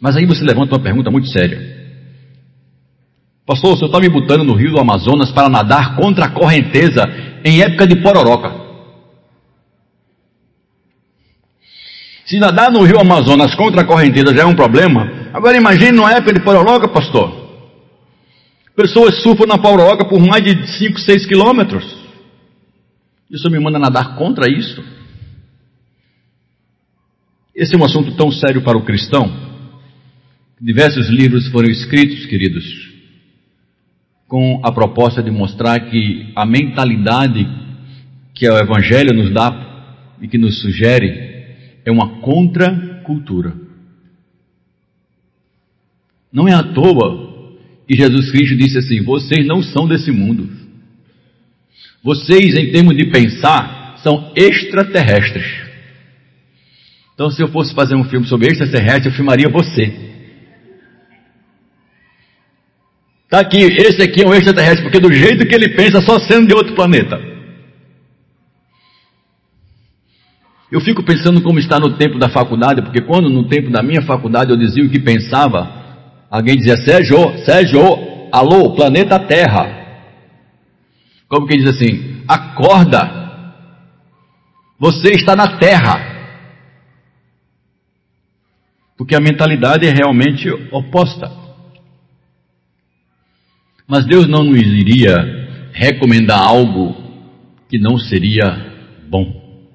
Mas 0.00 0.16
aí 0.16 0.26
você 0.26 0.44
levanta 0.44 0.76
uma 0.76 0.82
pergunta 0.82 1.10
muito 1.10 1.26
séria. 1.26 1.79
Pastor, 3.50 3.72
o 3.72 3.76
senhor 3.76 3.88
está 3.88 3.98
me 3.98 4.08
botando 4.08 4.44
no 4.44 4.54
rio 4.54 4.70
do 4.70 4.78
Amazonas 4.78 5.32
para 5.32 5.48
nadar 5.48 5.96
contra 5.96 6.26
a 6.26 6.30
correnteza 6.30 7.02
em 7.44 7.60
época 7.60 7.84
de 7.84 7.96
pororoca. 7.96 8.54
Se 12.24 12.38
nadar 12.38 12.70
no 12.70 12.84
rio 12.84 13.00
Amazonas 13.00 13.52
contra 13.56 13.80
a 13.80 13.84
correnteza 13.84 14.32
já 14.32 14.42
é 14.42 14.46
um 14.46 14.54
problema, 14.54 15.32
agora 15.32 15.56
imagine 15.56 15.90
numa 15.90 16.12
época 16.12 16.32
de 16.32 16.44
pororoca, 16.44 16.86
pastor. 16.86 17.50
Pessoas 18.76 19.20
surfam 19.20 19.46
na 19.46 19.58
pororoca 19.58 20.04
por 20.04 20.20
mais 20.20 20.44
de 20.44 20.78
5, 20.78 21.00
6 21.00 21.26
quilômetros. 21.26 21.84
E 23.28 23.34
o 23.34 23.38
senhor 23.40 23.50
me 23.50 23.58
manda 23.58 23.80
nadar 23.80 24.14
contra 24.14 24.48
isso? 24.48 24.80
Esse 27.52 27.74
é 27.74 27.78
um 27.78 27.84
assunto 27.84 28.14
tão 28.14 28.30
sério 28.30 28.62
para 28.62 28.78
o 28.78 28.84
cristão. 28.84 29.28
Diversos 30.60 31.08
livros 31.08 31.48
foram 31.48 31.68
escritos, 31.68 32.26
queridos, 32.26 32.90
com 34.30 34.60
a 34.62 34.70
proposta 34.70 35.20
de 35.20 35.30
mostrar 35.30 35.90
que 35.90 36.30
a 36.36 36.46
mentalidade 36.46 37.44
que 38.32 38.48
o 38.48 38.56
Evangelho 38.56 39.12
nos 39.12 39.34
dá 39.34 40.06
e 40.22 40.28
que 40.28 40.38
nos 40.38 40.60
sugere 40.60 41.10
é 41.84 41.90
uma 41.90 42.20
contracultura. 42.20 43.52
Não 46.32 46.46
é 46.46 46.54
à 46.54 46.62
toa 46.62 47.56
que 47.88 47.96
Jesus 47.96 48.30
Cristo 48.30 48.56
disse 48.56 48.78
assim: 48.78 49.02
vocês 49.02 49.44
não 49.44 49.60
são 49.64 49.88
desse 49.88 50.12
mundo. 50.12 50.48
Vocês, 52.00 52.54
em 52.54 52.70
termos 52.70 52.96
de 52.96 53.10
pensar, 53.10 53.96
são 54.00 54.32
extraterrestres. 54.36 55.44
Então, 57.14 57.30
se 57.30 57.42
eu 57.42 57.48
fosse 57.48 57.74
fazer 57.74 57.96
um 57.96 58.04
filme 58.04 58.28
sobre 58.28 58.46
extraterrestre, 58.46 59.08
eu 59.08 59.12
filmaria 59.12 59.48
você. 59.50 60.19
Tá 63.30 63.38
aqui, 63.38 63.62
esse 63.62 64.02
aqui 64.02 64.24
é 64.24 64.26
um 64.26 64.34
extraterrestre, 64.34 64.82
porque 64.82 64.98
do 64.98 65.12
jeito 65.12 65.46
que 65.46 65.54
ele 65.54 65.68
pensa, 65.76 66.00
só 66.00 66.18
sendo 66.18 66.48
de 66.48 66.54
outro 66.54 66.74
planeta. 66.74 67.16
Eu 70.70 70.80
fico 70.80 71.04
pensando 71.04 71.40
como 71.40 71.60
está 71.60 71.78
no 71.78 71.96
tempo 71.96 72.18
da 72.18 72.28
faculdade, 72.28 72.82
porque 72.82 73.00
quando 73.00 73.30
no 73.30 73.48
tempo 73.48 73.70
da 73.70 73.84
minha 73.84 74.02
faculdade 74.02 74.50
eu 74.50 74.56
dizia 74.56 74.84
o 74.84 74.90
que 74.90 74.98
pensava, 74.98 75.68
alguém 76.28 76.56
dizia, 76.56 76.76
Sérgio, 76.76 77.38
Sérgio, 77.44 77.80
alô, 78.32 78.74
planeta 78.74 79.16
Terra. 79.20 79.78
Como 81.28 81.46
quem 81.46 81.58
diz 81.58 81.70
assim, 81.70 82.24
acorda, 82.26 83.20
você 84.76 85.10
está 85.10 85.36
na 85.36 85.56
Terra. 85.56 86.10
Porque 88.98 89.14
a 89.14 89.20
mentalidade 89.20 89.86
é 89.86 89.90
realmente 89.92 90.50
oposta. 90.72 91.49
Mas 93.90 94.06
Deus 94.06 94.28
não 94.28 94.44
nos 94.44 94.56
iria 94.56 95.16
recomendar 95.72 96.38
algo 96.38 96.94
que 97.68 97.76
não 97.76 97.98
seria 97.98 98.46
bom. 99.08 99.66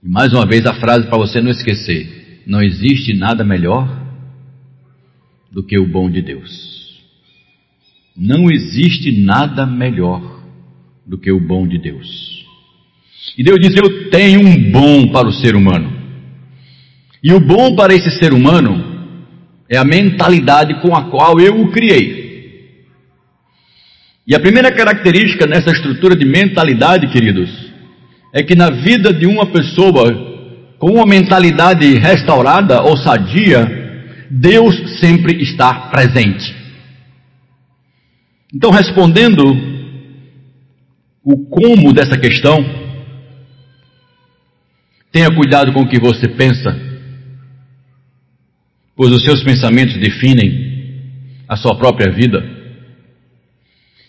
E 0.00 0.08
mais 0.08 0.32
uma 0.32 0.46
vez 0.46 0.64
a 0.64 0.74
frase 0.74 1.08
para 1.08 1.18
você 1.18 1.40
não 1.40 1.50
esquecer: 1.50 2.44
não 2.46 2.62
existe 2.62 3.12
nada 3.14 3.42
melhor 3.42 3.88
do 5.50 5.60
que 5.60 5.76
o 5.76 5.88
bom 5.88 6.08
de 6.08 6.22
Deus. 6.22 7.02
Não 8.16 8.48
existe 8.48 9.10
nada 9.10 9.66
melhor 9.66 10.40
do 11.04 11.18
que 11.18 11.32
o 11.32 11.40
bom 11.40 11.66
de 11.66 11.78
Deus. 11.78 12.46
E 13.36 13.42
Deus 13.42 13.58
diz: 13.58 13.74
Eu 13.74 14.08
tenho 14.08 14.46
um 14.46 14.70
bom 14.70 15.08
para 15.08 15.26
o 15.26 15.32
ser 15.32 15.56
humano. 15.56 15.92
E 17.20 17.32
o 17.32 17.40
bom 17.40 17.74
para 17.74 17.92
esse 17.92 18.20
ser 18.20 18.32
humano 18.32 19.18
é 19.68 19.76
a 19.76 19.84
mentalidade 19.84 20.80
com 20.80 20.94
a 20.94 21.10
qual 21.10 21.40
eu 21.40 21.60
o 21.60 21.72
criei. 21.72 22.25
E 24.26 24.34
a 24.34 24.40
primeira 24.40 24.72
característica 24.72 25.46
nessa 25.46 25.70
estrutura 25.70 26.16
de 26.16 26.24
mentalidade, 26.24 27.06
queridos, 27.12 27.48
é 28.34 28.42
que 28.42 28.56
na 28.56 28.70
vida 28.70 29.12
de 29.12 29.24
uma 29.24 29.46
pessoa 29.46 30.34
com 30.78 30.90
uma 30.90 31.06
mentalidade 31.06 31.94
restaurada 31.94 32.82
ou 32.82 32.96
sadia, 32.96 33.64
Deus 34.28 34.98
sempre 34.98 35.40
está 35.40 35.88
presente. 35.90 36.54
Então, 38.52 38.70
respondendo 38.70 39.42
o 41.22 41.46
como 41.46 41.92
dessa 41.92 42.18
questão, 42.18 42.64
tenha 45.12 45.34
cuidado 45.34 45.72
com 45.72 45.82
o 45.82 45.88
que 45.88 46.00
você 46.00 46.28
pensa, 46.28 46.78
pois 48.96 49.12
os 49.12 49.24
seus 49.24 49.42
pensamentos 49.44 49.96
definem 49.98 50.74
a 51.48 51.56
sua 51.56 51.76
própria 51.76 52.12
vida. 52.12 52.55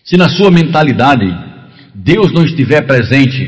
Se 0.08 0.16
na 0.16 0.30
sua 0.30 0.50
mentalidade 0.50 1.26
Deus 1.94 2.32
não 2.32 2.46
estiver 2.46 2.82
presente, 2.88 3.44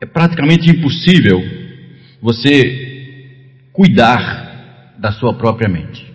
é 0.00 0.06
praticamente 0.06 0.70
impossível 0.70 1.42
você 2.22 3.66
cuidar 3.72 4.94
da 4.96 5.10
sua 5.10 5.34
própria 5.34 5.68
mente. 5.68 6.06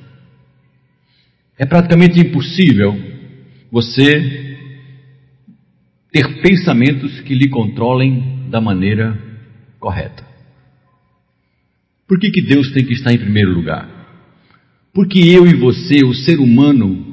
É 1.57 1.65
praticamente 1.65 2.17
impossível 2.17 2.97
você 3.69 4.57
ter 6.09 6.41
pensamentos 6.41 7.19
que 7.21 7.35
lhe 7.35 7.49
controlem 7.49 8.47
da 8.49 8.61
maneira 8.61 9.21
correta. 9.81 10.23
Por 12.07 12.17
que, 12.17 12.31
que 12.31 12.41
Deus 12.41 12.71
tem 12.71 12.85
que 12.85 12.93
estar 12.93 13.11
em 13.11 13.17
primeiro 13.17 13.51
lugar? 13.51 13.87
Porque 14.93 15.19
eu 15.19 15.45
e 15.45 15.53
você, 15.55 16.05
o 16.05 16.13
ser 16.13 16.39
humano, 16.39 17.08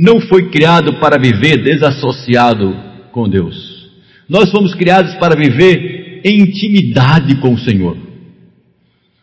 não 0.00 0.18
foi 0.18 0.48
criado 0.48 0.98
para 0.98 1.20
viver 1.20 1.62
desassociado 1.62 2.74
com 3.12 3.28
Deus. 3.28 3.90
Nós 4.26 4.50
fomos 4.50 4.74
criados 4.74 5.14
para 5.16 5.36
viver 5.36 6.22
em 6.24 6.40
intimidade 6.40 7.34
com 7.36 7.52
o 7.52 7.58
Senhor, 7.58 7.98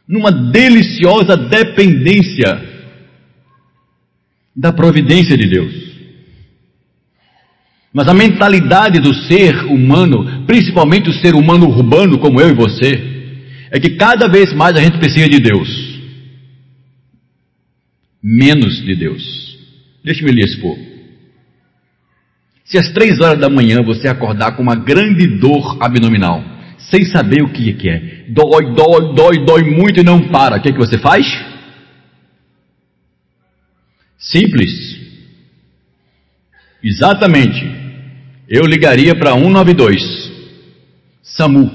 numa 0.07 0.31
deliciosa 0.31 1.35
dependência 1.35 2.61
da 4.55 4.71
providência 4.71 5.35
de 5.35 5.49
Deus. 5.49 5.73
Mas 7.91 8.07
a 8.07 8.13
mentalidade 8.13 8.99
do 8.99 9.15
ser 9.15 9.55
humano, 9.65 10.45
principalmente 10.45 11.09
o 11.09 11.13
ser 11.13 11.33
humano 11.33 11.67
urbano 11.67 12.19
como 12.19 12.39
eu 12.39 12.49
e 12.49 12.53
você, 12.53 13.33
é 13.71 13.79
que 13.79 13.95
cada 13.95 14.27
vez 14.27 14.53
mais 14.53 14.75
a 14.75 14.81
gente 14.81 14.99
precisa 14.99 15.27
de 15.27 15.39
Deus, 15.39 15.99
menos 18.21 18.75
de 18.83 18.95
Deus. 18.95 19.46
Deixe-me 20.07 20.31
lhe 20.31 20.41
expor. 20.41 20.77
Se 22.63 22.77
às 22.77 22.93
três 22.93 23.19
horas 23.19 23.37
da 23.41 23.49
manhã 23.49 23.83
você 23.83 24.07
acordar 24.07 24.55
com 24.55 24.63
uma 24.63 24.73
grande 24.75 25.27
dor 25.27 25.77
abdominal, 25.81 26.41
sem 26.89 27.03
saber 27.03 27.43
o 27.43 27.51
que 27.51 27.89
é. 27.89 28.23
Dói, 28.29 28.73
dói, 28.73 29.13
dói, 29.13 29.45
dói 29.45 29.63
muito 29.63 29.99
e 29.99 30.03
não 30.03 30.29
para. 30.29 30.55
O 30.55 30.61
que, 30.61 30.69
é 30.69 30.71
que 30.71 30.77
você 30.77 30.97
faz? 30.97 31.27
Simples. 34.17 34.97
Exatamente. 36.81 37.69
Eu 38.47 38.65
ligaria 38.65 39.13
para 39.13 39.33
192, 39.33 40.31
SAMU. 41.21 41.69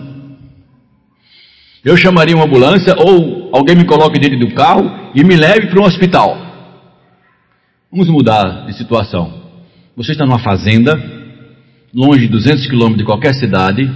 Eu 1.85 1.99
chamaria 1.99 2.35
uma 2.35 2.47
ambulância 2.47 2.95
ou 2.97 3.51
alguém 3.55 3.77
me 3.77 3.85
coloque 3.85 4.19
dentro 4.19 4.39
do 4.39 4.55
carro 4.55 5.13
e 5.15 5.23
me 5.23 5.37
leve 5.37 5.67
para 5.67 5.83
um 5.83 5.85
hospital. 5.85 6.52
Vamos 7.93 8.09
mudar 8.09 8.65
de 8.65 8.73
situação. 8.73 9.43
Você 9.95 10.13
está 10.13 10.25
numa 10.25 10.39
fazenda, 10.39 10.95
longe 11.93 12.21
de 12.21 12.29
200 12.29 12.67
quilômetros 12.67 13.01
de 13.01 13.05
qualquer 13.05 13.35
cidade, 13.35 13.87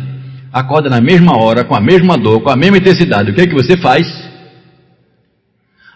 acorda 0.53 0.91
na 0.91 1.01
mesma 1.01 1.35
hora, 1.35 1.65
com 1.65 1.75
a 1.75 1.81
mesma 1.81 2.19
dor, 2.19 2.43
com 2.43 2.51
a 2.51 2.57
mesma 2.57 2.77
intensidade, 2.77 3.31
o 3.31 3.35
que 3.35 3.41
é 3.41 3.47
que 3.47 3.55
você 3.55 3.75
faz? 3.75 4.07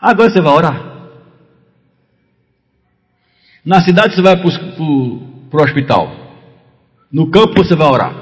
Agora 0.00 0.30
você 0.30 0.40
vai 0.40 0.50
orar. 0.50 1.10
Na 3.62 3.82
cidade 3.82 4.14
você 4.14 4.22
vai 4.22 4.34
para 4.38 4.48
o 4.48 5.62
hospital. 5.62 6.10
No 7.12 7.30
campo 7.30 7.62
você 7.62 7.76
vai 7.76 7.86
orar. 7.86 8.14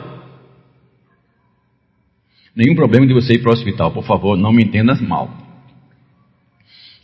Nenhum 2.53 2.75
problema 2.75 3.07
de 3.07 3.15
você 3.15 3.35
ir 3.35 3.43
para 3.43 3.51
o 3.51 3.55
hospital, 3.55 3.93
por 3.93 4.03
favor, 4.03 4.37
não 4.37 4.53
me 4.53 4.65
entenda 4.65 4.97
mal. 4.97 5.33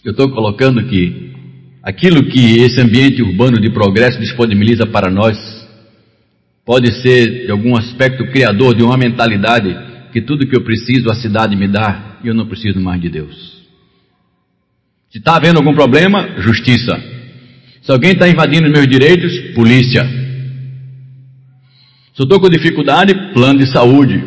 Eu 0.05 0.11
estou 0.11 0.29
colocando 0.33 0.85
que 0.89 1.34
aquilo 1.85 2.25
que 2.25 2.59
esse 2.59 2.81
ambiente 2.81 3.23
urbano 3.23 3.61
de 3.61 3.71
progresso 3.71 4.19
disponibiliza 4.19 4.87
para 4.87 5.11
nós 5.11 5.65
Pode 6.65 6.91
ser 7.03 7.45
de 7.45 7.51
algum 7.51 7.77
aspecto 7.77 8.25
criador 8.29 8.75
de 8.75 8.83
uma 8.83 8.97
mentalidade 8.97 9.77
que 10.13 10.23
tudo 10.23 10.47
que 10.47 10.57
eu 10.57 10.65
preciso 10.65 11.11
a 11.11 11.15
cidade 11.15 11.55
me 11.55 11.69
dá 11.69 12.21
e 12.25 12.29
eu 12.29 12.35
não 12.35 12.47
preciso 12.47 12.81
mais 12.81 13.01
de 13.01 13.11
Deus. 13.11 13.63
Se 15.11 15.19
está 15.19 15.37
havendo 15.37 15.59
algum 15.59 15.75
problema, 15.75 16.41
justiça. 16.41 16.99
Se 17.83 17.93
alguém 17.93 18.13
está 18.13 18.27
invadindo 18.27 18.71
meus 18.71 18.89
direitos, 18.89 19.39
polícia. 19.55 20.05
Se 22.15 22.23
eu 22.23 22.25
estou 22.25 22.41
com 22.41 22.49
dificuldade, 22.49 23.13
plano 23.35 23.59
de 23.59 23.71
saúde. 23.71 24.25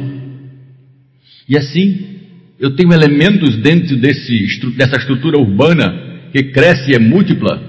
E 1.49 1.57
assim, 1.57 2.19
eu 2.59 2.75
tenho 2.75 2.93
elementos 2.93 3.57
dentro 3.57 3.97
desse, 3.97 4.59
dessa 4.75 4.97
estrutura 4.97 5.39
urbana 5.39 6.06
que 6.31 6.43
cresce 6.51 6.91
e 6.91 6.95
é 6.95 6.99
múltipla, 6.99 7.61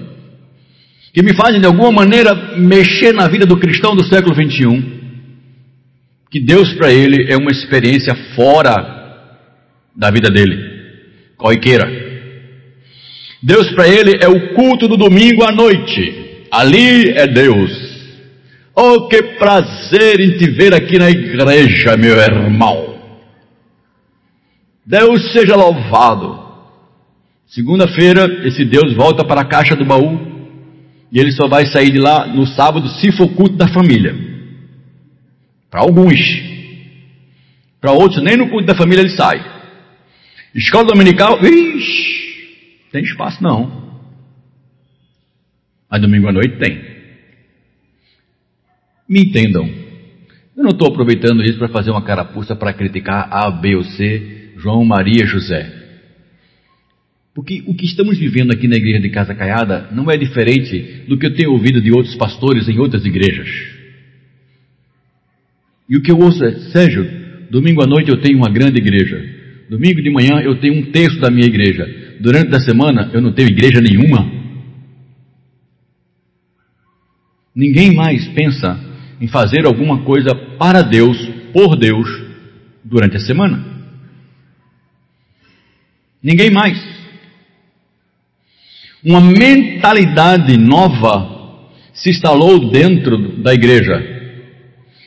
que 1.13 1.23
me 1.23 1.33
fazem 1.33 1.59
de 1.59 1.65
alguma 1.65 1.91
maneira 1.91 2.57
mexer 2.57 3.13
na 3.13 3.27
vida 3.27 3.45
do 3.45 3.57
cristão 3.57 3.95
do 3.95 4.03
século 4.03 4.35
21, 4.35 4.99
que 6.29 6.39
Deus 6.39 6.73
para 6.73 6.91
ele 6.91 7.31
é 7.31 7.35
uma 7.35 7.51
experiência 7.51 8.15
fora 8.35 8.99
da 9.95 10.11
vida 10.11 10.29
dele, 10.29 10.57
corriqueira. 11.35 11.87
Deus 13.41 13.71
para 13.71 13.87
ele 13.87 14.17
é 14.21 14.27
o 14.27 14.53
culto 14.53 14.87
do 14.87 14.97
domingo 14.97 15.43
à 15.43 15.51
noite, 15.51 16.45
ali 16.51 17.09
é 17.11 17.25
Deus. 17.25 17.89
Oh, 18.75 19.07
que 19.07 19.21
prazer 19.37 20.19
em 20.19 20.37
te 20.37 20.49
ver 20.51 20.73
aqui 20.73 20.97
na 20.97 21.09
igreja, 21.09 21.97
meu 21.97 22.17
irmão. 22.17 22.97
Deus 24.85 25.31
seja 25.33 25.55
louvado. 25.55 26.48
Segunda-feira, 27.49 28.47
esse 28.47 28.63
Deus 28.63 28.93
volta 28.93 29.25
para 29.25 29.41
a 29.41 29.45
caixa 29.45 29.75
do 29.75 29.83
baú 29.83 30.19
e 31.11 31.19
ele 31.19 31.31
só 31.31 31.47
vai 31.47 31.65
sair 31.65 31.91
de 31.91 31.97
lá 31.97 32.27
no 32.27 32.45
sábado 32.45 32.87
se 32.87 33.11
for 33.11 33.27
culto 33.29 33.55
da 33.55 33.67
família. 33.67 34.15
Para 35.69 35.81
alguns. 35.81 36.19
Para 37.81 37.91
outros, 37.91 38.21
nem 38.23 38.37
no 38.37 38.49
culto 38.49 38.67
da 38.67 38.75
família 38.75 39.01
ele 39.01 39.15
sai. 39.15 39.43
Escola 40.53 40.85
dominical, 40.85 41.39
ixi, 41.43 42.87
tem 42.91 43.03
espaço 43.03 43.41
não. 43.41 43.99
Mas 45.89 46.01
domingo 46.01 46.27
à 46.27 46.31
noite 46.31 46.57
tem. 46.59 46.79
Me 49.07 49.21
entendam. 49.21 49.67
Eu 50.55 50.63
não 50.63 50.69
estou 50.69 50.89
aproveitando 50.89 51.43
isso 51.43 51.57
para 51.57 51.69
fazer 51.69 51.89
uma 51.89 52.03
carapuça 52.03 52.55
para 52.55 52.73
criticar 52.73 53.27
A, 53.31 53.49
B 53.49 53.75
ou 53.75 53.83
C, 53.83 54.53
João, 54.57 54.85
Maria, 54.85 55.25
José. 55.25 55.78
Porque 57.39 57.63
o 57.65 57.73
que 57.73 57.85
estamos 57.85 58.17
vivendo 58.17 58.51
aqui 58.51 58.67
na 58.67 58.75
igreja 58.75 58.99
de 58.99 59.07
Casa 59.07 59.33
Caiada 59.33 59.87
não 59.93 60.11
é 60.11 60.17
diferente 60.17 61.05
do 61.07 61.17
que 61.17 61.25
eu 61.25 61.33
tenho 61.33 61.53
ouvido 61.53 61.81
de 61.81 61.89
outros 61.89 62.13
pastores 62.15 62.67
em 62.67 62.77
outras 62.77 63.05
igrejas. 63.05 63.47
E 65.89 65.95
o 65.95 66.01
que 66.01 66.11
eu 66.11 66.17
ouço 66.17 66.43
é, 66.43 66.69
Sérgio, 66.71 67.09
domingo 67.49 67.81
à 67.81 67.87
noite 67.87 68.09
eu 68.09 68.19
tenho 68.19 68.37
uma 68.37 68.51
grande 68.51 68.81
igreja. 68.81 69.25
Domingo 69.69 70.01
de 70.01 70.09
manhã 70.11 70.41
eu 70.43 70.59
tenho 70.59 70.81
um 70.81 70.91
terço 70.91 71.17
da 71.21 71.31
minha 71.31 71.47
igreja. 71.47 72.17
Durante 72.19 72.53
a 72.53 72.59
semana 72.59 73.09
eu 73.13 73.21
não 73.21 73.31
tenho 73.31 73.47
igreja 73.47 73.79
nenhuma. 73.79 74.29
Ninguém 77.55 77.95
mais 77.95 78.27
pensa 78.33 78.77
em 79.21 79.29
fazer 79.29 79.65
alguma 79.65 80.03
coisa 80.03 80.35
para 80.57 80.81
Deus, 80.81 81.17
por 81.53 81.77
Deus, 81.77 82.05
durante 82.83 83.15
a 83.15 83.21
semana. 83.21 83.63
Ninguém 86.21 86.49
mais. 86.51 86.88
Uma 89.03 89.21
mentalidade 89.21 90.57
nova 90.57 91.39
se 91.93 92.09
instalou 92.09 92.69
dentro 92.69 93.41
da 93.41 93.53
igreja. 93.53 93.93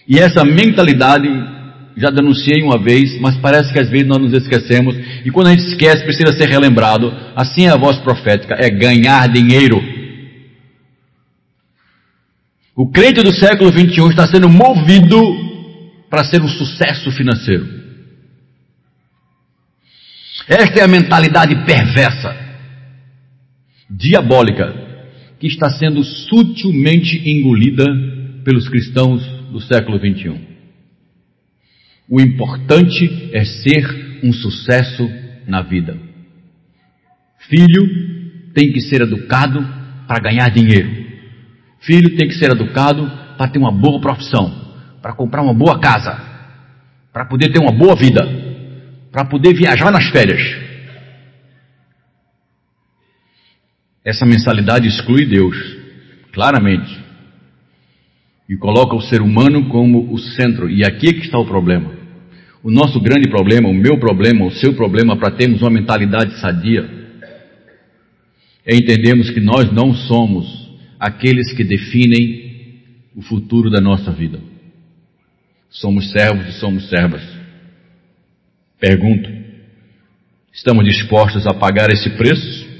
E 0.08 0.18
essa 0.18 0.44
mentalidade, 0.44 1.28
já 1.96 2.10
denunciei 2.10 2.62
uma 2.62 2.78
vez, 2.82 3.20
mas 3.20 3.36
parece 3.36 3.72
que 3.72 3.78
às 3.78 3.90
vezes 3.90 4.06
nós 4.06 4.18
nos 4.18 4.32
esquecemos, 4.32 4.96
e 5.24 5.30
quando 5.30 5.48
a 5.48 5.50
gente 5.50 5.68
esquece, 5.68 6.04
precisa 6.04 6.32
ser 6.32 6.48
relembrado. 6.48 7.12
Assim 7.36 7.66
é 7.66 7.70
a 7.70 7.76
voz 7.76 7.98
profética: 7.98 8.56
é 8.58 8.70
ganhar 8.70 9.28
dinheiro. 9.28 9.82
O 12.74 12.90
crente 12.90 13.22
do 13.22 13.32
século 13.32 13.70
21 13.70 14.08
está 14.10 14.26
sendo 14.26 14.48
movido 14.48 15.20
para 16.08 16.24
ser 16.24 16.40
um 16.40 16.48
sucesso 16.48 17.10
financeiro. 17.12 17.82
Esta 20.48 20.80
é 20.80 20.82
a 20.82 20.88
mentalidade 20.88 21.54
perversa 21.66 22.41
diabólica 23.96 24.72
que 25.38 25.46
está 25.46 25.68
sendo 25.70 26.02
sutilmente 26.02 27.28
engolida 27.28 27.84
pelos 28.44 28.68
cristãos 28.68 29.22
do 29.50 29.60
século 29.60 29.98
21. 29.98 30.38
O 32.08 32.20
importante 32.20 33.30
é 33.32 33.44
ser 33.44 34.20
um 34.22 34.32
sucesso 34.32 35.08
na 35.46 35.62
vida. 35.62 35.96
Filho 37.48 38.52
tem 38.54 38.72
que 38.72 38.80
ser 38.80 39.02
educado 39.02 39.66
para 40.06 40.20
ganhar 40.20 40.48
dinheiro. 40.50 40.90
Filho 41.80 42.16
tem 42.16 42.28
que 42.28 42.34
ser 42.34 42.50
educado 42.50 43.10
para 43.36 43.50
ter 43.50 43.58
uma 43.58 43.72
boa 43.72 44.00
profissão, 44.00 44.52
para 45.00 45.12
comprar 45.12 45.42
uma 45.42 45.54
boa 45.54 45.80
casa, 45.80 46.20
para 47.12 47.24
poder 47.24 47.52
ter 47.52 47.60
uma 47.60 47.72
boa 47.72 47.96
vida, 47.96 48.20
para 49.10 49.24
poder 49.24 49.54
viajar 49.54 49.90
nas 49.90 50.08
férias. 50.10 50.40
Essa 54.04 54.26
mensalidade 54.26 54.88
exclui 54.88 55.26
Deus, 55.26 55.56
claramente, 56.32 57.00
e 58.48 58.56
coloca 58.56 58.96
o 58.96 59.00
ser 59.00 59.22
humano 59.22 59.68
como 59.68 60.12
o 60.12 60.18
centro, 60.18 60.68
e 60.68 60.84
aqui 60.84 61.08
é 61.08 61.12
que 61.12 61.20
está 61.20 61.38
o 61.38 61.46
problema. 61.46 61.92
O 62.62 62.70
nosso 62.70 63.00
grande 63.00 63.28
problema, 63.28 63.68
o 63.68 63.74
meu 63.74 63.98
problema, 63.98 64.44
o 64.44 64.50
seu 64.50 64.74
problema 64.74 65.16
para 65.16 65.30
termos 65.30 65.62
uma 65.62 65.70
mentalidade 65.70 66.40
sadia, 66.40 66.88
é 68.66 68.76
entendermos 68.76 69.30
que 69.30 69.40
nós 69.40 69.72
não 69.72 69.94
somos 69.94 70.70
aqueles 70.98 71.52
que 71.52 71.64
definem 71.64 72.80
o 73.14 73.22
futuro 73.22 73.70
da 73.70 73.80
nossa 73.80 74.10
vida. 74.12 74.40
Somos 75.70 76.10
servos 76.10 76.46
e 76.48 76.58
somos 76.58 76.88
servas. 76.88 77.22
Pergunto: 78.78 79.28
estamos 80.52 80.84
dispostos 80.84 81.46
a 81.46 81.54
pagar 81.54 81.90
esse 81.90 82.10
preço? 82.10 82.71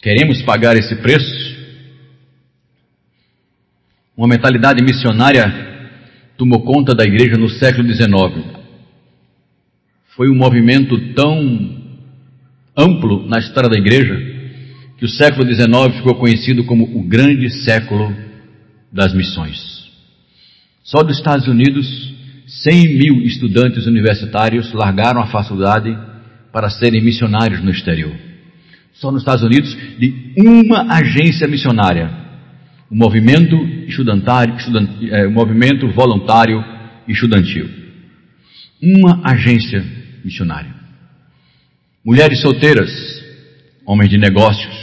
Queremos 0.00 0.40
pagar 0.42 0.76
esse 0.76 0.94
preço? 0.96 1.58
Uma 4.16 4.28
mentalidade 4.28 4.82
missionária 4.82 5.42
tomou 6.36 6.62
conta 6.62 6.94
da 6.94 7.04
igreja 7.04 7.36
no 7.36 7.48
século 7.48 7.88
XIX. 7.92 8.46
Foi 10.14 10.30
um 10.30 10.36
movimento 10.36 10.96
tão 11.14 11.82
amplo 12.76 13.26
na 13.28 13.40
história 13.40 13.68
da 13.68 13.76
igreja 13.76 14.14
que 14.98 15.04
o 15.04 15.08
século 15.08 15.44
XIX 15.52 15.96
ficou 15.96 16.14
conhecido 16.14 16.64
como 16.64 16.84
o 16.96 17.02
grande 17.02 17.50
século 17.50 18.14
das 18.92 19.12
missões. 19.12 19.90
Só 20.84 21.02
dos 21.02 21.16
Estados 21.16 21.48
Unidos, 21.48 22.14
100 22.46 22.98
mil 22.98 23.22
estudantes 23.22 23.86
universitários 23.86 24.72
largaram 24.72 25.20
a 25.20 25.26
faculdade 25.26 25.90
para 26.52 26.70
serem 26.70 27.02
missionários 27.02 27.60
no 27.62 27.70
exterior 27.70 28.27
só 29.00 29.12
nos 29.12 29.22
Estados 29.22 29.44
Unidos, 29.44 29.76
de 29.98 30.34
uma 30.36 30.92
agência 30.92 31.46
missionária, 31.46 32.10
o 32.90 32.96
movimento 32.96 33.56
estudantário, 33.86 34.56
estudant, 34.56 34.88
é, 35.10 35.26
o 35.26 35.30
movimento 35.30 35.88
voluntário 35.92 36.64
estudantil. 37.06 37.68
Uma 38.82 39.20
agência 39.24 39.84
missionária. 40.24 40.74
Mulheres 42.04 42.40
solteiras, 42.40 42.90
homens 43.86 44.10
de 44.10 44.18
negócios, 44.18 44.74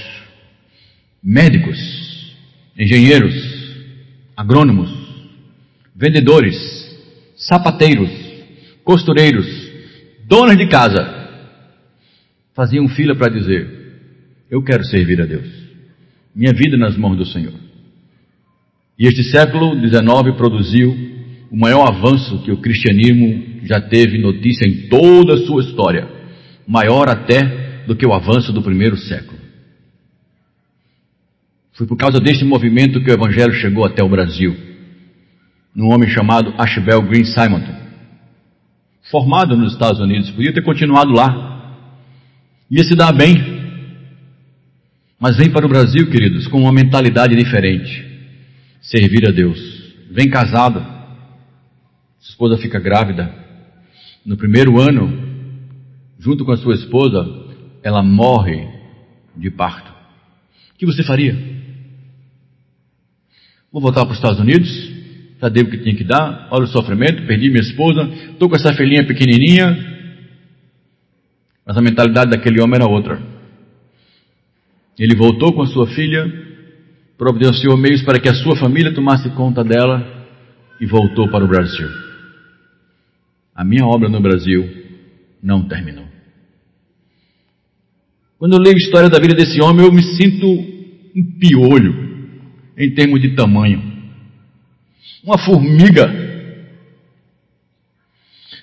médicos, 1.22 2.34
engenheiros, 2.78 3.34
agrônomos, 4.38 4.92
vendedores, 5.94 6.56
sapateiros, 7.36 8.10
costureiros, 8.84 9.48
donas 10.26 10.58
de 10.58 10.68
casa, 10.68 11.28
faziam 12.54 12.88
fila 12.88 13.16
para 13.16 13.34
dizer: 13.34 13.85
eu 14.50 14.62
quero 14.64 14.84
servir 14.84 15.22
a 15.22 15.26
Deus. 15.26 15.48
Minha 16.36 16.54
vida 16.54 16.78
nas 16.78 16.98
mãos 16.98 17.18
do 17.18 17.26
Senhor. 17.26 17.54
E 18.98 19.08
este 19.08 19.24
século 19.24 19.76
XIX 19.76 20.36
produziu 20.38 20.96
o 21.52 21.58
maior 21.58 21.88
avanço 21.88 22.42
que 22.44 22.52
o 22.52 22.58
cristianismo 22.58 23.66
já 23.66 23.80
teve 23.82 24.18
notícia 24.18 24.68
em 24.68 24.88
toda 24.88 25.36
a 25.36 25.46
sua 25.46 25.64
história, 25.64 26.08
maior 26.68 27.10
até 27.10 27.84
do 27.86 27.96
que 27.96 28.06
o 28.06 28.14
avanço 28.14 28.52
do 28.52 28.62
primeiro 28.62 28.98
século. 28.98 29.40
Foi 31.74 31.86
por 31.86 31.98
causa 31.98 32.20
deste 32.20 32.46
movimento 32.46 33.02
que 33.02 33.12
o 33.12 33.14
Evangelho 33.14 33.54
chegou 33.54 33.86
até 33.86 34.04
o 34.04 34.10
Brasil, 34.10 34.56
num 35.76 35.94
homem 35.94 36.10
chamado 36.10 36.54
Ashbel 36.58 37.02
Green 37.02 37.26
Simonton, 37.26 37.76
formado 39.12 39.58
nos 39.58 39.74
Estados 39.74 40.00
Unidos, 40.00 40.32
podia 40.32 40.54
ter 40.54 40.64
continuado 40.64 41.12
lá, 41.12 41.78
ia 42.72 42.84
se 42.84 42.96
dar 42.96 43.12
bem, 43.12 43.55
mas 45.20 45.38
vem 45.38 45.50
para 45.50 45.66
o 45.66 45.70
Brasil, 45.70 46.10
queridos, 46.10 46.48
com 46.48 46.62
uma 46.62 46.74
mentalidade 46.74 47.36
diferente. 47.36 48.06
Servir 48.82 49.28
a 49.28 49.32
Deus. 49.32 49.60
Vem 50.12 50.30
casado. 50.30 50.80
Sua 52.20 52.32
esposa 52.32 52.58
fica 52.58 52.80
grávida. 52.80 53.34
No 54.26 54.38
primeiro 54.38 54.80
ano, 54.80 55.26
junto 56.20 56.44
com 56.44 56.52
a 56.52 56.58
sua 56.58 56.76
esposa, 56.76 57.26
ela 57.84 58.04
morre 58.04 58.68
de 59.36 59.50
parto. 59.50 59.92
O 60.74 60.78
que 60.78 60.86
você 60.86 61.04
faria? 61.04 61.36
Vou 63.72 63.82
voltar 63.82 64.02
para 64.02 64.12
os 64.12 64.18
Estados 64.18 64.40
Unidos, 64.40 64.70
já 65.42 65.50
dei 65.50 65.64
o 65.64 65.70
que 65.70 65.78
tinha 65.78 65.96
que 65.96 66.04
dar, 66.04 66.48
olha 66.50 66.64
o 66.64 66.68
sofrimento, 66.68 67.26
perdi 67.28 67.50
minha 67.50 67.62
esposa, 67.62 68.10
estou 68.32 68.50
com 68.50 68.56
essa 68.56 68.74
filhinha 68.74 69.06
pequenininha, 69.06 69.78
mas 71.66 71.78
a 71.78 71.82
mentalidade 71.82 72.32
daquele 72.32 72.62
homem 72.62 72.76
era 72.76 72.88
outra. 72.88 73.35
Ele 74.98 75.16
voltou 75.16 75.54
com 75.54 75.62
a 75.62 75.68
sua 75.68 75.88
filha, 75.88 76.26
providenciou 77.18 77.78
meios 77.78 78.02
para 78.02 78.20
que 78.20 78.30
a 78.30 78.34
sua 78.34 78.56
família 78.56 78.94
tomasse 78.94 79.30
conta 79.32 79.64
dela 79.64 80.26
e 80.80 80.86
voltou 80.86 81.30
para 81.30 81.44
o 81.44 81.48
Brasil. 81.48 81.88
A 83.54 83.64
minha 83.64 83.86
obra 83.86 84.10
no 84.10 84.20
Brasil 84.20 84.70
não 85.42 85.68
terminou. 85.68 86.06
Quando 88.38 88.54
eu 88.54 88.60
leio 88.60 88.76
a 88.76 88.80
história 88.80 89.10
da 89.10 89.20
vida 89.20 89.34
desse 89.34 89.62
homem, 89.62 89.86
eu 89.86 89.92
me 89.92 90.04
sinto 90.04 90.46
um 90.48 91.40
piolho 91.40 92.06
em 92.78 92.94
termos 92.94 93.22
de 93.22 93.36
tamanho. 93.36 93.82
Uma 95.24 95.38
formiga. 95.38 96.14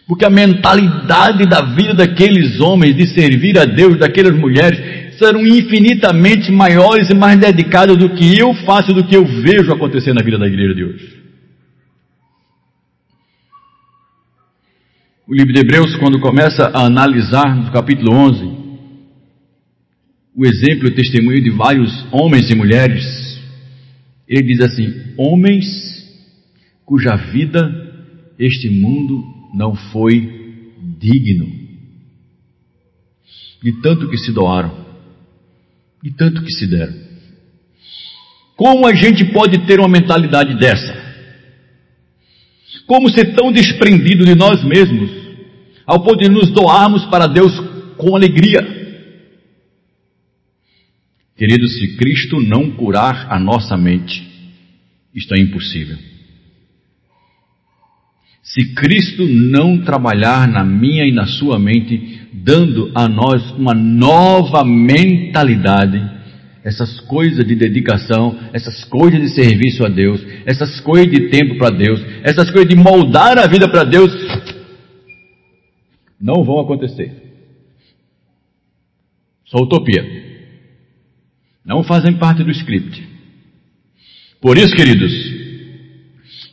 Porque 0.07 0.25
a 0.25 0.31
mentalidade 0.31 1.47
da 1.47 1.63
vida 1.75 1.95
daqueles 1.95 2.61
homens 2.61 2.95
de 2.95 3.07
servir 3.09 3.59
a 3.59 3.65
Deus, 3.65 3.99
daquelas 3.99 4.39
mulheres, 4.39 4.79
serão 5.19 5.47
infinitamente 5.47 6.51
maiores 6.51 7.09
e 7.11 7.15
mais 7.15 7.39
dedicados 7.39 7.97
do 7.97 8.15
que 8.15 8.39
eu 8.39 8.55
faço, 8.65 8.93
do 8.93 9.05
que 9.05 9.17
eu 9.17 9.25
vejo 9.25 9.73
acontecer 9.73 10.13
na 10.13 10.25
vida 10.25 10.39
da 10.39 10.47
igreja 10.47 10.75
de 10.75 10.85
hoje. 10.85 11.23
O 15.27 15.35
livro 15.35 15.53
de 15.53 15.61
Hebreus, 15.61 15.97
quando 15.97 16.21
começa 16.21 16.65
a 16.75 16.87
analisar 16.87 17.57
no 17.57 17.71
capítulo 17.73 18.13
11, 18.13 18.63
o 20.35 20.45
exemplo 20.45 20.89
e 20.89 20.91
o 20.91 20.95
testemunho 20.95 21.43
de 21.43 21.51
vários 21.51 22.07
homens 22.11 22.51
e 22.51 22.55
mulheres, 22.55 23.41
ele 24.27 24.43
diz 24.43 24.61
assim: 24.61 25.15
homens 25.17 25.67
cuja 26.85 27.15
vida 27.17 27.71
este 28.39 28.69
mundo 28.69 29.23
não 29.55 29.75
foi 29.75 30.67
digno, 30.99 31.47
de 33.63 33.81
tanto 33.81 34.09
que 34.09 34.19
se 34.19 34.33
doaram, 34.33 34.82
de 36.03 36.11
tanto 36.11 36.43
que 36.43 36.53
se 36.53 36.67
deram. 36.67 36.95
Como 38.57 38.87
a 38.87 38.95
gente 38.95 39.25
pode 39.27 39.67
ter 39.67 39.79
uma 39.79 39.89
mentalidade 39.89 40.59
dessa? 40.59 41.01
Como 42.87 43.11
ser 43.11 43.35
tão 43.35 43.53
desprendido 43.53 44.25
de 44.25 44.35
nós 44.35 44.63
mesmos, 44.65 45.11
ao 45.87 46.03
poder 46.03 46.29
nos 46.29 46.51
doarmos 46.51 47.05
para 47.07 47.27
Deus 47.27 47.53
com 47.97 48.17
alegria? 48.17 48.61
Queridos, 51.37 51.79
se 51.79 51.97
Cristo 51.97 52.41
não 52.41 52.71
curar 52.73 53.33
a 53.33 53.39
nossa 53.39 53.77
mente, 53.77 54.29
isto 55.15 55.35
é 55.35 55.41
impossível. 55.41 55.97
Se 58.43 58.75
Cristo 58.75 59.25
não 59.27 59.79
trabalhar 59.79 60.49
na 60.49 60.65
minha 60.65 61.05
e 61.05 61.13
na 61.13 61.27
sua 61.27 61.59
mente, 61.59 62.12
dando 62.33 62.91
a 62.95 63.07
nós 63.09 63.51
uma 63.53 63.75
nova 63.75 64.65
mentalidade, 64.65 66.11
essas 66.65 67.01
coisas 67.01 67.45
de 67.47 67.55
dedicação, 67.55 68.39
essas 68.53 68.85
coisas 68.85 69.21
de 69.21 69.29
serviço 69.31 69.85
a 69.85 69.89
Deus, 69.89 70.25
essas 70.47 70.81
coisas 70.81 71.11
de 71.11 71.29
tempo 71.29 71.59
para 71.59 71.71
Deus, 71.71 72.01
essas 72.23 72.51
coisas 72.51 72.69
de 72.69 72.77
moldar 72.77 73.39
a 73.39 73.47
vida 73.47 73.69
para 73.69 73.85
Deus, 73.85 74.11
não 76.21 76.45
vão 76.45 76.61
acontecer. 76.61 77.13
Só 79.45 79.59
utopia. 79.59 80.03
Não 81.65 81.83
fazem 81.83 82.15
parte 82.15 82.43
do 82.43 82.51
script. 82.51 83.07
Por 84.41 84.57
isso, 84.57 84.75
queridos, 84.75 85.13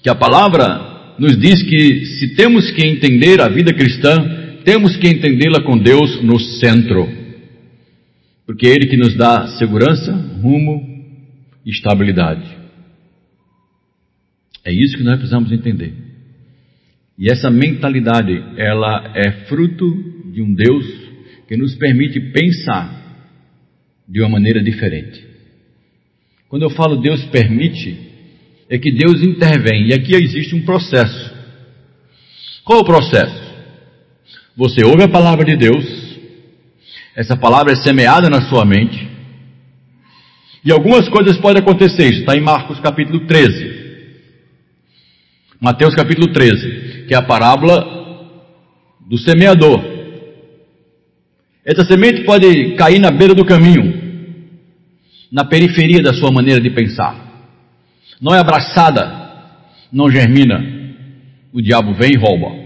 que 0.04 0.10
a 0.10 0.16
palavra 0.16 1.16
nos 1.18 1.38
diz 1.38 1.62
que 1.64 2.06
se 2.06 2.36
temos 2.36 2.70
que 2.72 2.86
entender 2.86 3.42
a 3.42 3.48
vida 3.48 3.74
cristã, 3.74 4.39
temos 4.70 4.96
que 4.98 5.08
entendê-la 5.08 5.64
com 5.64 5.76
Deus 5.76 6.22
no 6.22 6.40
centro. 6.40 7.10
Porque 8.46 8.68
é 8.68 8.70
Ele 8.70 8.86
que 8.86 8.98
nos 8.98 9.16
dá 9.16 9.48
segurança, 9.58 10.14
rumo 10.14 10.88
e 11.66 11.72
estabilidade. 11.72 12.48
É 14.64 14.72
isso 14.72 14.96
que 14.96 15.04
nós 15.04 15.16
precisamos 15.16 15.52
entender. 15.52 15.92
E 17.18 17.32
essa 17.32 17.50
mentalidade, 17.50 18.32
ela 18.58 19.12
é 19.16 19.48
fruto 19.48 20.32
de 20.32 20.40
um 20.44 20.54
Deus 20.54 20.86
que 21.48 21.58
nos 21.58 21.74
permite 21.74 22.20
pensar 22.32 23.26
de 24.08 24.22
uma 24.22 24.30
maneira 24.30 24.62
diferente. 24.62 25.26
Quando 26.48 26.62
eu 26.62 26.70
falo 26.70 27.02
Deus 27.02 27.26
permite, 27.26 27.98
é 28.70 28.78
que 28.78 28.92
Deus 28.92 29.24
intervém, 29.24 29.88
e 29.88 29.96
aqui 29.96 30.14
existe 30.14 30.54
um 30.54 30.62
processo. 30.62 31.34
Qual 32.64 32.82
o 32.82 32.86
processo? 32.86 33.49
Você 34.60 34.84
ouve 34.84 35.02
a 35.04 35.08
palavra 35.08 35.46
de 35.46 35.56
Deus, 35.56 35.86
essa 37.16 37.38
palavra 37.38 37.72
é 37.72 37.78
semeada 37.78 38.30
na 38.30 38.42
sua 38.50 38.66
mente, 38.66 39.08
e 40.66 40.70
algumas 40.70 41.08
coisas 41.08 41.38
podem 41.38 41.62
acontecer, 41.62 42.10
isso 42.10 42.20
está 42.20 42.36
em 42.36 42.42
Marcos 42.42 42.78
capítulo 42.82 43.26
13. 43.26 44.10
Mateus 45.62 45.96
capítulo 45.96 46.34
13, 46.34 47.06
que 47.08 47.14
é 47.14 47.18
a 47.18 47.22
parábola 47.22 47.86
do 49.00 49.18
semeador. 49.18 49.82
Essa 51.64 51.86
semente 51.86 52.26
pode 52.26 52.76
cair 52.76 53.00
na 53.00 53.12
beira 53.12 53.34
do 53.34 53.46
caminho, 53.46 53.94
na 55.32 55.46
periferia 55.46 56.04
da 56.04 56.14
sua 56.14 56.34
maneira 56.34 56.60
de 56.60 56.70
pensar. 56.72 57.16
Não 58.20 58.36
é 58.36 58.40
abraçada, 58.40 59.32
não 59.90 60.12
germina. 60.12 60.62
O 61.54 61.62
diabo 61.62 61.94
vem 61.94 62.12
e 62.14 62.18
rouba. 62.18 62.59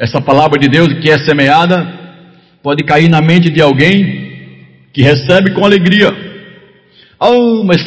Essa 0.00 0.18
palavra 0.18 0.58
de 0.58 0.66
Deus 0.66 0.94
que 0.94 1.10
é 1.10 1.18
semeada 1.18 1.86
pode 2.62 2.82
cair 2.84 3.10
na 3.10 3.20
mente 3.20 3.50
de 3.50 3.60
alguém 3.60 4.88
que 4.94 5.02
recebe 5.02 5.50
com 5.50 5.62
alegria. 5.62 6.08
Oh, 7.20 7.62
mas 7.64 7.82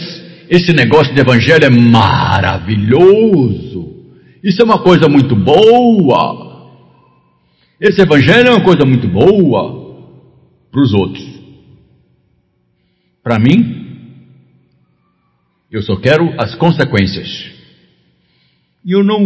esse 0.47 0.71
negócio 0.73 1.11
de 1.11 1.19
evangelho 1.19 1.65
é 1.65 1.71
maravilhoso. 1.71 3.03
Isso 4.43 4.61
é 4.61 4.63
uma 4.63 4.77
coisa 4.83 5.09
muito 5.09 5.35
boa. 5.35 6.69
Esse 7.81 8.03
evangelho 8.03 8.49
é 8.49 8.51
uma 8.51 8.63
coisa 8.63 8.85
muito 8.85 9.07
boa 9.07 10.05
para 10.71 10.81
os 10.81 10.93
outros. 10.93 11.27
Para 13.23 13.39
mim, 13.39 13.87
eu 15.71 15.81
só 15.81 15.95
quero 15.95 16.31
as 16.37 16.53
consequências. 16.53 17.51
E 18.85 18.91
eu 18.91 19.03
não, 19.03 19.19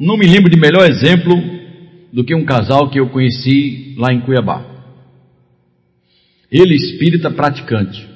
não 0.00 0.16
me 0.16 0.26
lembro 0.26 0.50
de 0.50 0.58
melhor 0.58 0.90
exemplo 0.90 1.61
do 2.12 2.24
que 2.24 2.34
um 2.34 2.44
casal 2.44 2.90
que 2.90 3.00
eu 3.00 3.08
conheci 3.08 3.94
lá 3.96 4.12
em 4.12 4.20
Cuiabá. 4.20 4.64
Ele 6.50 6.74
espírita 6.74 7.30
praticante. 7.30 8.06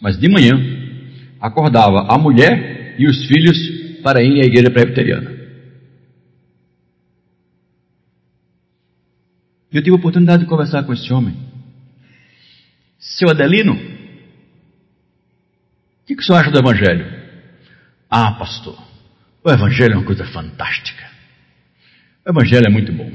Mas 0.00 0.18
de 0.18 0.28
manhã 0.28 0.52
acordava 1.40 2.12
a 2.12 2.18
mulher 2.18 2.96
e 2.98 3.06
os 3.06 3.24
filhos 3.26 3.56
para 4.02 4.22
irem 4.22 4.42
à 4.42 4.46
igreja 4.46 4.70
presbiteriana. 4.70 5.34
Eu 9.72 9.82
tive 9.82 9.96
a 9.96 9.98
oportunidade 9.98 10.42
de 10.42 10.48
conversar 10.48 10.84
com 10.84 10.92
esse 10.92 11.12
homem. 11.12 11.34
Seu 12.98 13.30
Adelino, 13.30 13.74
o 13.74 13.78
que, 16.06 16.14
que 16.14 16.22
o 16.22 16.24
senhor 16.24 16.38
acha 16.38 16.50
do 16.50 16.58
Evangelho? 16.58 17.06
Ah, 18.08 18.32
pastor, 18.32 18.78
o 19.42 19.50
Evangelho 19.50 19.94
é 19.94 19.96
uma 19.96 20.06
coisa 20.06 20.24
fantástica. 20.26 21.15
O 22.26 22.30
Evangelho 22.30 22.66
é 22.66 22.70
muito 22.70 22.92
bom. 22.92 23.08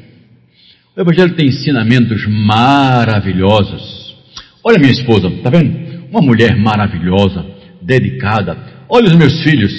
O 0.95 1.01
Evangelho 1.01 1.35
tem 1.35 1.47
ensinamentos 1.47 2.25
maravilhosos. 2.27 4.15
Olha 4.63 4.79
minha 4.79 4.93
esposa, 4.93 5.29
tá 5.43 5.49
vendo? 5.49 6.07
Uma 6.09 6.21
mulher 6.21 6.55
maravilhosa, 6.55 7.45
dedicada. 7.81 8.57
Olha 8.87 9.07
os 9.07 9.15
meus 9.15 9.43
filhos. 9.43 9.73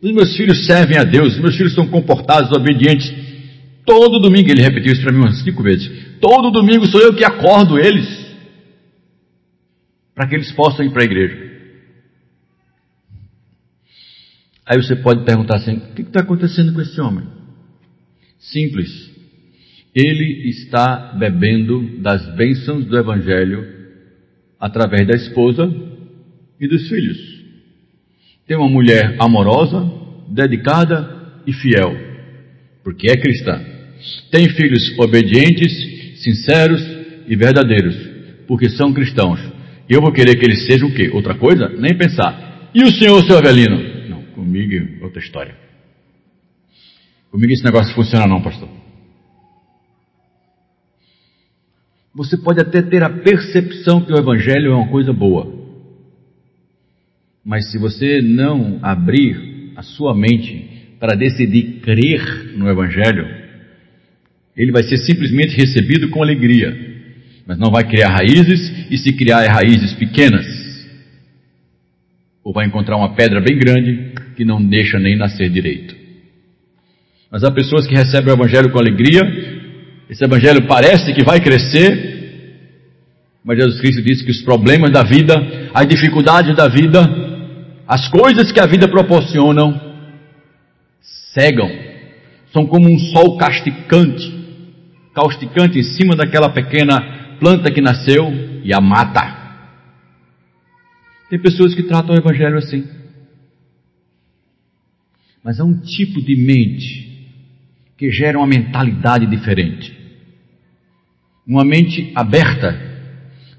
Os 0.00 0.10
meus 0.12 0.34
filhos 0.34 0.64
servem 0.64 0.96
a 0.96 1.04
Deus, 1.04 1.34
os 1.34 1.40
meus 1.40 1.54
filhos 1.54 1.74
são 1.74 1.86
comportados, 1.86 2.50
obedientes. 2.56 3.12
Todo 3.84 4.18
domingo, 4.18 4.50
ele 4.50 4.62
repetiu 4.62 4.92
isso 4.92 5.02
para 5.02 5.12
mim 5.12 5.18
umas 5.18 5.42
cinco 5.42 5.62
vezes. 5.62 5.90
Todo 6.18 6.50
domingo 6.50 6.86
sou 6.86 7.02
eu 7.02 7.14
que 7.14 7.24
acordo 7.24 7.78
eles 7.78 8.20
para 10.14 10.26
que 10.26 10.34
eles 10.34 10.50
possam 10.52 10.84
ir 10.84 10.90
para 10.90 11.02
a 11.02 11.04
igreja. 11.04 11.50
Aí 14.64 14.82
você 14.82 14.96
pode 14.96 15.24
perguntar 15.24 15.56
assim: 15.56 15.76
o 15.76 15.94
que 15.94 16.02
está 16.02 16.20
acontecendo 16.20 16.72
com 16.72 16.80
esse 16.80 16.98
homem? 17.00 17.39
Simples. 18.40 19.10
Ele 19.94 20.48
está 20.48 21.14
bebendo 21.18 22.00
das 22.00 22.34
bênçãos 22.34 22.86
do 22.86 22.98
Evangelho 22.98 23.66
através 24.58 25.06
da 25.06 25.14
esposa 25.14 25.70
e 26.58 26.66
dos 26.66 26.88
filhos. 26.88 27.18
Tem 28.46 28.56
uma 28.56 28.68
mulher 28.68 29.16
amorosa, 29.18 29.90
dedicada 30.28 31.42
e 31.46 31.52
fiel, 31.52 31.96
porque 32.82 33.10
é 33.10 33.16
cristã. 33.16 33.60
Tem 34.30 34.48
filhos 34.48 34.98
obedientes, 34.98 36.22
sinceros 36.22 36.80
e 37.28 37.36
verdadeiros, 37.36 37.96
porque 38.46 38.70
são 38.70 38.92
cristãos. 38.92 39.40
Eu 39.88 40.00
vou 40.00 40.12
querer 40.12 40.36
que 40.36 40.44
ele 40.44 40.56
seja 40.56 40.86
o 40.86 40.94
quê? 40.94 41.10
Outra 41.12 41.34
coisa? 41.34 41.68
Nem 41.68 41.96
pensar. 41.96 42.70
E 42.74 42.82
o 42.84 42.90
senhor, 42.90 43.22
seu 43.24 43.38
Avelino? 43.38 44.08
Não, 44.08 44.22
comigo 44.34 44.72
é 44.72 45.04
outra 45.04 45.20
história. 45.20 45.69
Comigo 47.30 47.52
esse 47.52 47.64
negócio 47.64 47.94
funciona 47.94 48.26
não, 48.26 48.42
pastor. 48.42 48.68
Você 52.14 52.36
pode 52.36 52.60
até 52.60 52.82
ter 52.82 53.02
a 53.02 53.10
percepção 53.10 54.04
que 54.04 54.12
o 54.12 54.18
Evangelho 54.18 54.72
é 54.72 54.74
uma 54.74 54.88
coisa 54.88 55.12
boa. 55.12 55.58
Mas 57.44 57.70
se 57.70 57.78
você 57.78 58.20
não 58.20 58.78
abrir 58.82 59.72
a 59.76 59.82
sua 59.82 60.14
mente 60.14 60.96
para 60.98 61.16
decidir 61.16 61.80
crer 61.80 62.56
no 62.56 62.68
Evangelho, 62.68 63.26
ele 64.56 64.72
vai 64.72 64.82
ser 64.82 64.98
simplesmente 64.98 65.56
recebido 65.56 66.10
com 66.10 66.22
alegria 66.22 66.90
mas 67.50 67.58
não 67.58 67.72
vai 67.72 67.82
criar 67.82 68.10
raízes, 68.10 68.86
e 68.88 68.96
se 68.96 69.12
criar 69.12 69.44
raízes 69.52 69.92
pequenas, 69.94 70.46
ou 72.44 72.52
vai 72.52 72.64
encontrar 72.64 72.96
uma 72.96 73.16
pedra 73.16 73.40
bem 73.40 73.58
grande 73.58 74.12
que 74.36 74.44
não 74.44 74.64
deixa 74.64 75.00
nem 75.00 75.16
nascer 75.16 75.50
direito. 75.50 75.99
Mas 77.30 77.44
há 77.44 77.50
pessoas 77.50 77.86
que 77.86 77.94
recebem 77.94 78.32
o 78.32 78.36
Evangelho 78.36 78.72
com 78.72 78.78
alegria, 78.78 79.22
esse 80.08 80.24
Evangelho 80.24 80.66
parece 80.66 81.14
que 81.14 81.22
vai 81.22 81.40
crescer, 81.40 82.10
mas 83.44 83.56
Jesus 83.56 83.80
Cristo 83.80 84.02
disse 84.02 84.24
que 84.24 84.32
os 84.32 84.42
problemas 84.42 84.90
da 84.90 85.04
vida, 85.04 85.34
as 85.72 85.86
dificuldades 85.86 86.56
da 86.56 86.66
vida, 86.66 87.00
as 87.86 88.08
coisas 88.08 88.50
que 88.50 88.58
a 88.58 88.66
vida 88.66 88.88
proporcionam, 88.88 89.80
cegam 91.32 91.70
são 92.52 92.66
como 92.66 92.88
um 92.88 92.98
sol 92.98 93.36
casticante, 93.36 94.38
causticante 95.14 95.78
em 95.78 95.84
cima 95.84 96.16
daquela 96.16 96.50
pequena 96.50 97.36
planta 97.38 97.70
que 97.70 97.80
nasceu 97.80 98.28
e 98.64 98.74
a 98.74 98.80
mata. 98.80 99.38
Tem 101.30 101.40
pessoas 101.40 101.74
que 101.76 101.84
tratam 101.84 102.14
o 102.14 102.18
Evangelho 102.18 102.58
assim. 102.58 102.84
Mas 105.44 105.60
há 105.60 105.64
um 105.64 105.78
tipo 105.78 106.20
de 106.20 106.34
mente 106.34 107.09
que 108.00 108.10
gera 108.10 108.38
uma 108.38 108.46
mentalidade 108.46 109.26
diferente. 109.26 109.94
Uma 111.46 111.66
mente 111.66 112.10
aberta 112.14 112.74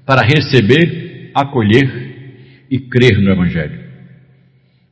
para 0.04 0.20
receber, 0.20 1.30
acolher 1.32 2.66
e 2.68 2.76
crer 2.80 3.20
no 3.20 3.30
Evangelho. 3.30 3.80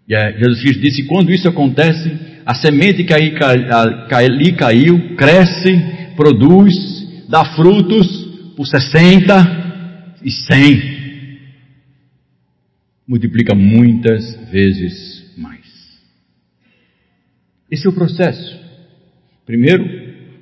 E 0.08 0.38
Jesus 0.38 0.60
Cristo 0.60 0.80
disse: 0.80 1.04
quando 1.08 1.32
isso 1.32 1.48
acontece, 1.48 2.16
a 2.46 2.54
semente 2.54 3.02
que 3.02 3.12
ali 3.12 4.52
caiu 4.52 5.16
cresce, 5.16 6.14
produz, 6.14 7.26
dá 7.28 7.44
frutos 7.56 8.06
por 8.56 8.64
60 8.64 10.14
e 10.22 10.30
100. 10.30 11.00
Multiplica 13.04 13.52
muitas 13.52 14.48
vezes 14.48 15.34
mais. 15.36 15.66
Esse 17.68 17.88
é 17.88 17.90
o 17.90 17.92
processo. 17.92 18.59
Primeiro, 19.50 19.84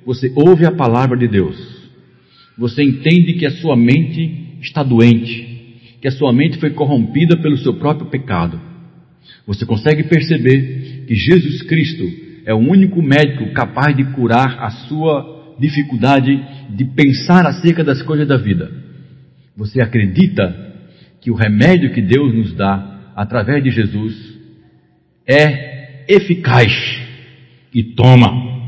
você 0.05 0.31
ouve 0.35 0.67
a 0.67 0.71
palavra 0.71 1.17
de 1.17 1.27
Deus. 1.27 1.57
Você 2.55 2.83
entende 2.83 3.33
que 3.33 3.45
a 3.47 3.49
sua 3.49 3.75
mente 3.75 4.59
está 4.61 4.83
doente, 4.83 5.97
que 5.99 6.07
a 6.07 6.11
sua 6.11 6.31
mente 6.31 6.59
foi 6.59 6.69
corrompida 6.69 7.35
pelo 7.35 7.57
seu 7.57 7.73
próprio 7.73 8.05
pecado. 8.05 8.61
Você 9.47 9.65
consegue 9.65 10.03
perceber 10.03 11.05
que 11.07 11.15
Jesus 11.15 11.63
Cristo 11.63 12.03
é 12.45 12.53
o 12.53 12.59
único 12.59 13.01
médico 13.01 13.51
capaz 13.51 13.97
de 13.97 14.03
curar 14.11 14.59
a 14.59 14.69
sua 14.69 15.55
dificuldade 15.59 16.39
de 16.69 16.85
pensar 16.85 17.47
acerca 17.47 17.83
das 17.83 18.03
coisas 18.03 18.27
da 18.27 18.37
vida. 18.37 18.71
Você 19.57 19.81
acredita 19.81 20.55
que 21.19 21.31
o 21.31 21.35
remédio 21.35 21.93
que 21.93 22.01
Deus 22.03 22.31
nos 22.31 22.53
dá 22.53 23.11
através 23.15 23.63
de 23.63 23.71
Jesus 23.71 24.37
é 25.27 26.05
eficaz 26.07 26.71
e 27.73 27.81
toma. 27.81 28.58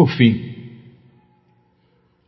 Por 0.00 0.08
fim, 0.12 0.54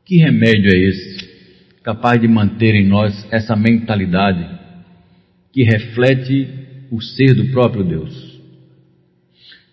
que 0.04 0.18
remédio 0.18 0.70
é 0.74 0.78
esse 0.78 1.80
capaz 1.82 2.20
de 2.20 2.28
manter 2.28 2.74
em 2.74 2.86
nós 2.86 3.26
essa 3.30 3.56
mentalidade 3.56 4.46
que 5.50 5.62
reflete 5.62 6.46
o 6.90 7.00
ser 7.00 7.32
do 7.32 7.50
próprio 7.50 7.82
Deus? 7.82 8.38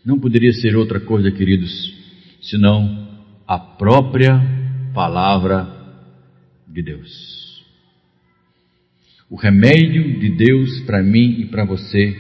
Não 0.06 0.18
poderia 0.18 0.54
ser 0.54 0.78
outra 0.78 1.02
coisa, 1.02 1.30
queridos, 1.30 1.94
senão 2.42 3.06
a 3.46 3.60
própria 3.60 4.42
palavra 4.94 5.68
de 6.70 6.82
Deus. 6.82 7.66
O 9.30 9.36
remédio 9.36 10.22
de 10.22 10.38
Deus 10.38 10.80
para 10.86 11.04
mim 11.04 11.42
e 11.42 11.46
para 11.48 11.66
você, 11.66 12.16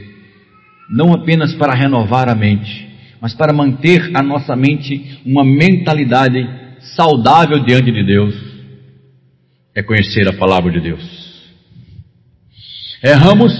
não 0.90 1.14
apenas 1.14 1.56
para 1.56 1.74
renovar 1.74 2.28
a 2.28 2.36
mente, 2.36 2.89
mas 3.22 3.34
para 3.34 3.54
manter 3.54 4.16
a 4.16 4.24
nossa 4.24 4.56
mente 4.56 5.22
uma 5.26 5.44
mentalidade 5.44 6.40
saudável 6.96 7.64
diante 7.64 7.92
de 7.92 8.04
Deus, 8.04 8.36
é 9.76 9.84
conhecer 9.84 10.28
a 10.28 10.34
palavra 10.34 10.72
de 10.72 10.80
Deus. 10.80 11.20
Erramos 13.04 13.54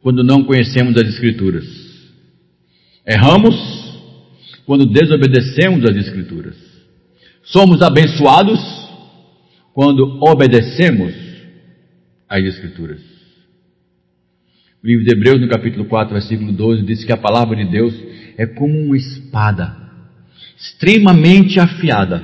quando 0.00 0.22
não 0.22 0.44
conhecemos 0.44 0.96
as 0.96 1.08
Escrituras. 1.08 1.64
Erramos 3.06 3.54
quando 4.66 4.86
desobedecemos 4.86 5.84
as 5.84 5.96
Escrituras. 5.96 6.56
Somos 7.42 7.80
abençoados 7.80 8.60
quando 9.72 10.18
obedecemos 10.22 11.14
às 12.28 12.44
Escrituras. 12.44 13.17
O 14.82 14.86
livro 14.86 15.04
de 15.04 15.12
Hebreus, 15.12 15.40
no 15.40 15.48
capítulo 15.48 15.86
4, 15.86 16.12
versículo 16.12 16.52
12, 16.52 16.84
diz 16.84 17.04
que 17.04 17.12
a 17.12 17.16
palavra 17.16 17.56
de 17.56 17.64
Deus 17.64 17.92
é 18.36 18.46
como 18.46 18.78
uma 18.78 18.96
espada, 18.96 19.76
extremamente 20.56 21.58
afiada, 21.58 22.22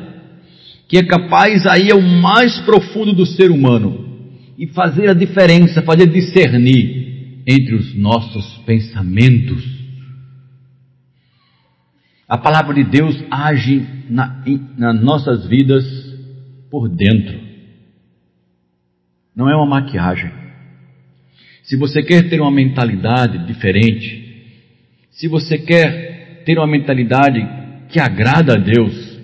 que 0.88 0.96
é 0.96 1.02
capaz 1.04 1.66
aí 1.66 1.90
ao 1.90 2.00
mais 2.00 2.60
profundo 2.60 3.12
do 3.12 3.26
ser 3.26 3.50
humano 3.50 4.04
e 4.56 4.68
fazer 4.68 5.10
a 5.10 5.14
diferença, 5.14 5.82
fazer 5.82 6.06
discernir 6.06 7.42
entre 7.44 7.74
os 7.74 7.92
nossos 7.96 8.58
pensamentos. 8.58 9.64
A 12.28 12.38
palavra 12.38 12.72
de 12.74 12.84
Deus 12.84 13.20
age 13.28 13.84
na, 14.08 14.44
nas 14.78 15.02
nossas 15.02 15.48
vidas 15.48 15.84
por 16.70 16.88
dentro. 16.88 17.40
Não 19.34 19.50
é 19.50 19.56
uma 19.56 19.66
maquiagem. 19.66 20.43
Se 21.64 21.76
você 21.76 22.02
quer 22.02 22.28
ter 22.28 22.40
uma 22.40 22.50
mentalidade 22.50 23.46
diferente, 23.46 24.22
se 25.10 25.26
você 25.28 25.56
quer 25.56 26.42
ter 26.44 26.58
uma 26.58 26.66
mentalidade 26.66 27.40
que 27.88 27.98
agrada 27.98 28.54
a 28.54 28.56
Deus, 28.56 29.18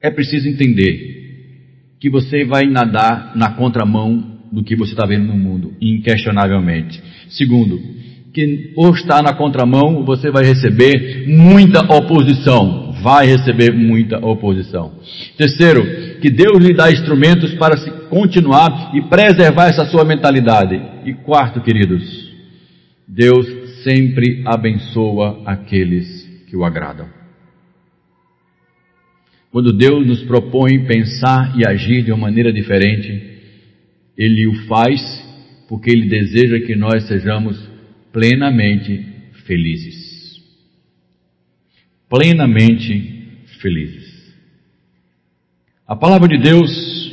é 0.00 0.08
preciso 0.10 0.48
entender 0.48 1.96
que 1.98 2.08
você 2.08 2.44
vai 2.44 2.64
nadar 2.66 3.32
na 3.34 3.50
contramão 3.50 4.40
do 4.52 4.62
que 4.62 4.76
você 4.76 4.92
está 4.92 5.04
vendo 5.04 5.26
no 5.26 5.36
mundo, 5.36 5.72
inquestionavelmente. 5.80 7.02
Segundo, 7.30 7.80
que 8.32 8.72
por 8.74 8.94
estar 8.94 9.20
na 9.22 9.34
contramão 9.34 10.04
você 10.04 10.30
vai 10.30 10.44
receber 10.44 11.26
muita 11.26 11.80
oposição, 11.80 12.92
vai 13.02 13.26
receber 13.26 13.72
muita 13.72 14.24
oposição. 14.24 14.92
Terceiro, 15.36 16.20
que 16.20 16.30
Deus 16.30 16.58
lhe 16.64 16.72
dá 16.72 16.90
instrumentos 16.90 17.52
para 17.54 17.76
se 17.76 18.01
continuar 18.12 18.94
e 18.94 19.00
preservar 19.00 19.68
essa 19.68 19.86
sua 19.86 20.04
mentalidade. 20.04 20.78
E 21.06 21.14
quarto, 21.14 21.62
queridos, 21.62 22.30
Deus 23.08 23.46
sempre 23.82 24.42
abençoa 24.44 25.42
aqueles 25.46 26.28
que 26.46 26.54
o 26.54 26.62
agradam. 26.62 27.08
Quando 29.50 29.72
Deus 29.72 30.06
nos 30.06 30.22
propõe 30.24 30.84
pensar 30.84 31.58
e 31.58 31.66
agir 31.66 32.04
de 32.04 32.12
uma 32.12 32.20
maneira 32.20 32.52
diferente, 32.52 33.40
Ele 34.14 34.46
o 34.46 34.66
faz 34.66 35.00
porque 35.66 35.90
Ele 35.90 36.06
deseja 36.06 36.60
que 36.60 36.76
nós 36.76 37.08
sejamos 37.08 37.58
plenamente 38.12 39.06
felizes. 39.46 40.38
Plenamente 42.10 43.38
felizes. 43.58 44.34
A 45.88 45.96
palavra 45.96 46.28
de 46.28 46.36
Deus 46.36 47.11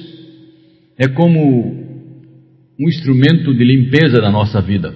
é 0.99 1.07
como 1.07 1.39
um 2.77 2.89
instrumento 2.89 3.55
de 3.55 3.63
limpeza 3.63 4.21
da 4.21 4.29
nossa 4.29 4.61
vida. 4.61 4.93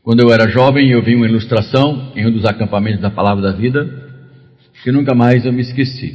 Quando 0.00 0.20
eu 0.20 0.32
era 0.32 0.48
jovem, 0.48 0.90
eu 0.90 1.02
vi 1.02 1.16
uma 1.16 1.26
ilustração 1.26 2.12
em 2.14 2.24
um 2.24 2.30
dos 2.30 2.44
acampamentos 2.44 3.00
da 3.00 3.10
Palavra 3.10 3.42
da 3.42 3.52
Vida, 3.52 3.84
que 4.84 4.92
nunca 4.92 5.12
mais 5.12 5.44
eu 5.44 5.52
me 5.52 5.62
esqueci. 5.62 6.14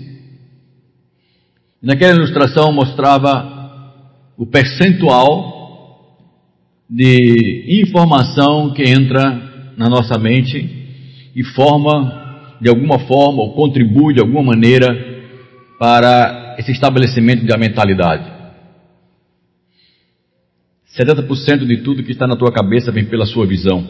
Naquela 1.82 2.16
ilustração 2.16 2.72
mostrava 2.72 3.94
o 4.38 4.46
percentual 4.46 6.16
de 6.90 7.82
informação 7.84 8.74
que 8.74 8.84
entra 8.84 9.74
na 9.76 9.90
nossa 9.90 10.18
mente 10.18 10.78
e 11.36 11.44
forma, 11.44 12.56
de 12.62 12.70
alguma 12.70 13.00
forma, 13.00 13.42
ou 13.42 13.54
contribui 13.54 14.14
de 14.14 14.22
alguma 14.22 14.44
maneira 14.44 14.88
para 15.78 16.49
esse 16.60 16.74
estabelecimento 16.74 17.46
da 17.46 17.58
mentalidade. 17.58 18.38
70% 20.94 21.66
de 21.66 21.78
tudo 21.78 22.04
que 22.04 22.12
está 22.12 22.28
na 22.28 22.36
tua 22.36 22.52
cabeça 22.52 22.92
vem 22.92 23.06
pela 23.06 23.26
sua 23.26 23.48
visão. 23.48 23.88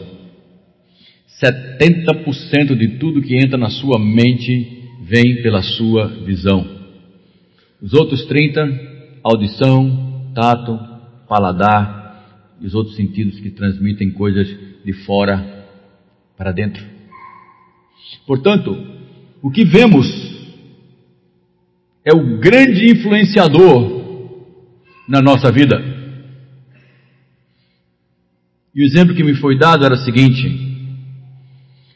70% 1.42 2.76
de 2.76 2.98
tudo 2.98 3.22
que 3.22 3.34
entra 3.34 3.58
na 3.58 3.70
sua 3.70 3.98
mente 3.98 4.84
vem 5.02 5.42
pela 5.42 5.62
sua 5.62 6.06
visão. 6.24 6.64
Os 7.82 7.92
outros 7.92 8.24
30, 8.26 9.20
audição, 9.24 10.30
tato, 10.32 10.78
paladar 11.28 12.54
e 12.60 12.66
os 12.66 12.74
outros 12.76 12.94
sentidos 12.94 13.40
que 13.40 13.50
transmitem 13.50 14.12
coisas 14.12 14.46
de 14.84 14.92
fora 14.92 15.66
para 16.36 16.52
dentro. 16.52 16.84
Portanto, 18.28 18.76
o 19.42 19.50
que 19.50 19.64
vemos 19.64 20.39
é 22.04 22.14
o 22.14 22.38
grande 22.38 22.90
influenciador 22.90 24.00
na 25.08 25.20
nossa 25.20 25.50
vida. 25.52 25.90
E 28.74 28.82
o 28.82 28.84
exemplo 28.84 29.14
que 29.14 29.24
me 29.24 29.34
foi 29.34 29.58
dado 29.58 29.84
era 29.84 29.94
o 29.94 30.04
seguinte: 30.04 30.70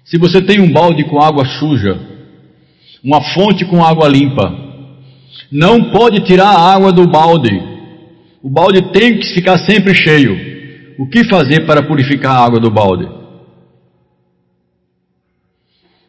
se 0.04 0.18
você 0.18 0.42
tem 0.42 0.60
um 0.60 0.72
balde 0.72 1.04
com 1.04 1.22
água 1.22 1.44
suja, 1.44 1.98
uma 3.02 3.22
fonte 3.32 3.64
com 3.64 3.84
água 3.84 4.08
limpa, 4.08 4.52
não 5.50 5.90
pode 5.90 6.24
tirar 6.24 6.48
a 6.48 6.74
água 6.74 6.92
do 6.92 7.06
balde. 7.06 7.72
O 8.42 8.50
balde 8.50 8.92
tem 8.92 9.18
que 9.18 9.32
ficar 9.32 9.58
sempre 9.58 9.94
cheio, 9.94 10.36
o 10.98 11.06
que 11.06 11.24
fazer 11.24 11.64
para 11.64 11.82
purificar 11.82 12.36
a 12.36 12.44
água 12.44 12.60
do 12.60 12.70
balde. 12.70 13.08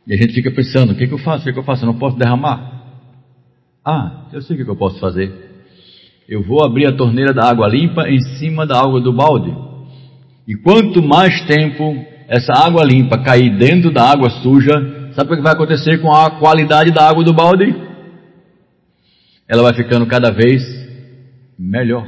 E 0.05 0.13
a 0.13 0.17
gente 0.17 0.33
fica 0.33 0.51
pensando: 0.51 0.91
o 0.91 0.95
que, 0.95 1.07
que 1.07 1.13
eu 1.13 1.19
faço? 1.19 1.43
O 1.43 1.45
que, 1.45 1.53
que 1.53 1.59
eu 1.59 1.63
faço? 1.63 1.83
Eu 1.83 1.87
não 1.87 1.97
posso 1.97 2.17
derramar? 2.17 2.74
Ah, 3.85 4.25
eu 4.33 4.41
sei 4.41 4.55
o 4.55 4.65
que, 4.65 4.71
eu 4.71 4.75
posso 4.75 4.99
fazer. 4.99 5.31
Eu 6.27 6.41
vou 6.41 6.65
abrir 6.65 6.87
a 6.87 6.97
torneira 6.97 7.31
da 7.31 7.47
água 7.47 7.67
limpa 7.67 8.09
em 8.09 8.19
cima 8.39 8.65
da 8.65 8.79
água 8.79 8.99
do 8.99 9.13
balde. 9.13 9.55
E 10.47 10.55
quanto 10.55 11.03
mais 11.03 11.45
tempo 11.45 12.03
essa 12.27 12.51
água 12.51 12.83
limpa 12.83 13.19
cair 13.19 13.55
dentro 13.59 13.91
da 13.91 14.09
água 14.09 14.31
suja, 14.41 15.11
sabe 15.13 15.31
o 15.31 15.35
que 15.37 15.43
vai 15.43 15.53
acontecer 15.53 16.01
com 16.01 16.11
a 16.11 16.31
qualidade 16.31 16.89
da 16.89 17.07
água 17.07 17.23
do 17.23 17.31
balde? 17.31 17.75
Ela 19.47 19.61
vai 19.61 19.75
ficando 19.75 20.07
cada 20.07 20.31
vez 20.31 20.63
melhor. 21.57 22.07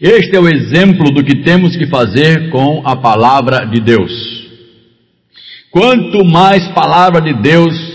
Este 0.00 0.34
é 0.34 0.40
o 0.40 0.48
exemplo 0.48 1.14
do 1.14 1.22
que 1.24 1.44
temos 1.44 1.76
que 1.76 1.86
fazer 1.86 2.50
com 2.50 2.82
a 2.84 2.96
palavra 2.96 3.64
de 3.64 3.80
Deus. 3.80 4.10
Quanto 5.70 6.24
mais 6.24 6.66
palavra 6.72 7.20
de 7.20 7.32
Deus 7.40 7.85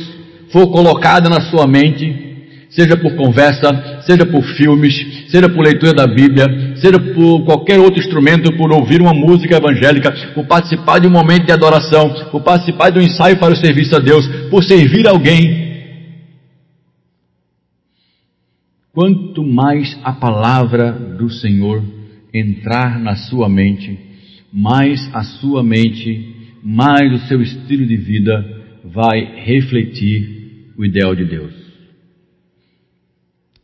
for 0.52 0.68
colocada 0.68 1.30
na 1.30 1.42
sua 1.50 1.66
mente, 1.66 2.32
seja 2.70 2.96
por 2.96 3.16
conversa, 3.16 4.02
seja 4.02 4.26
por 4.26 4.44
filmes, 4.56 5.28
seja 5.30 5.50
por 5.50 5.62
leitura 5.62 5.94
da 5.94 6.08
Bíblia, 6.08 6.76
seja 6.78 7.00
por 7.00 7.44
qualquer 7.44 7.80
outro 7.80 8.00
instrumento, 8.00 8.56
por 8.58 8.72
ouvir 8.72 9.02
uma 9.02 9.14
música 9.14 9.58
evangélica, 9.58 10.12
por 10.34 10.46
participar 10.46 11.00
de 11.00 11.08
um 11.08 11.12
momento 11.12 11.46
de 11.46 11.52
adoração, 11.52 12.30
por 12.32 12.42
participar 12.42 12.90
de 12.90 13.00
um 13.00 13.02
ensaio 13.02 13.38
para 13.38 13.54
o 13.54 13.58
serviço 13.58 13.96
a 13.96 14.00
Deus, 14.00 14.26
por 14.50 14.64
servir 14.64 15.08
alguém. 15.08 15.70
Quanto 18.94 19.44
mais 19.44 19.98
a 20.04 20.12
palavra 20.14 20.92
do 20.92 21.30
Senhor 21.30 21.82
entrar 22.34 23.00
na 23.00 23.16
sua 23.16 23.48
mente, 23.48 23.98
mais 24.52 25.10
a 25.14 25.24
sua 25.24 25.64
mente, 25.64 26.36
mais 26.64 27.12
o 27.14 27.28
seu 27.28 27.42
estilo 27.42 27.86
de 27.86 27.98
vida 27.98 28.62
vai 28.84 29.44
refletir 29.46 30.41
o 30.82 30.86
ideal 30.86 31.14
de 31.14 31.24
Deus. 31.24 31.54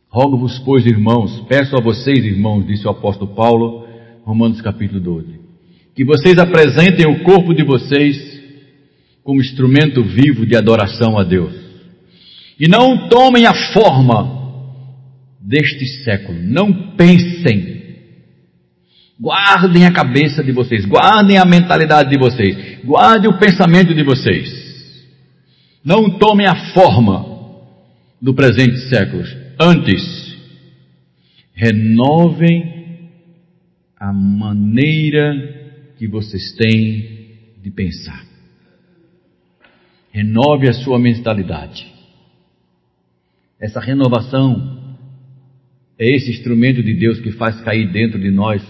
Rogo-vos, 0.08 0.56
pois, 0.60 0.86
irmãos, 0.86 1.44
peço 1.48 1.76
a 1.76 1.82
vocês, 1.82 2.24
irmãos, 2.24 2.64
disse 2.64 2.86
o 2.86 2.90
apóstolo 2.90 3.34
Paulo, 3.34 3.88
Romanos 4.22 4.60
capítulo 4.60 5.00
12, 5.00 5.26
que 5.96 6.04
vocês 6.04 6.38
apresentem 6.38 7.08
o 7.08 7.24
corpo 7.24 7.52
de 7.52 7.64
vocês 7.64 8.40
como 9.24 9.40
instrumento 9.40 10.04
vivo 10.04 10.46
de 10.46 10.56
adoração 10.56 11.18
a 11.18 11.24
Deus. 11.24 11.52
E 12.58 12.68
não 12.68 13.08
tomem 13.08 13.46
a 13.46 13.72
forma 13.72 14.38
deste 15.40 15.86
século. 16.04 16.38
Não 16.40 16.94
pensem. 16.96 17.78
Guardem 19.20 19.86
a 19.86 19.92
cabeça 19.92 20.44
de 20.44 20.52
vocês, 20.52 20.86
guardem 20.86 21.36
a 21.36 21.44
mentalidade 21.44 22.10
de 22.10 22.18
vocês, 22.18 22.78
guardem 22.84 23.28
o 23.28 23.38
pensamento 23.38 23.92
de 23.92 24.04
vocês. 24.04 24.57
Não 25.88 26.18
tomem 26.18 26.46
a 26.46 26.74
forma 26.74 27.24
do 28.20 28.34
presente 28.34 28.76
século 28.90 29.24
Antes, 29.58 30.36
renovem 31.54 33.08
a 33.98 34.12
maneira 34.12 35.32
que 35.96 36.06
vocês 36.06 36.52
têm 36.52 37.38
de 37.62 37.70
pensar. 37.70 38.22
Renove 40.12 40.68
a 40.68 40.74
sua 40.74 40.98
mentalidade. 40.98 41.90
Essa 43.58 43.80
renovação 43.80 44.96
é 45.98 46.06
esse 46.06 46.30
instrumento 46.30 46.82
de 46.82 46.92
Deus 46.92 47.18
que 47.18 47.32
faz 47.32 47.62
cair 47.62 47.90
dentro 47.90 48.20
de 48.20 48.30
nós 48.30 48.62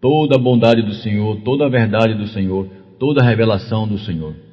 toda 0.00 0.36
a 0.36 0.42
bondade 0.42 0.80
do 0.80 0.94
Senhor, 0.94 1.42
toda 1.42 1.66
a 1.66 1.68
verdade 1.68 2.14
do 2.14 2.26
Senhor, 2.26 2.68
toda 2.98 3.22
a 3.22 3.28
revelação 3.28 3.86
do 3.86 3.98
Senhor. 3.98 4.45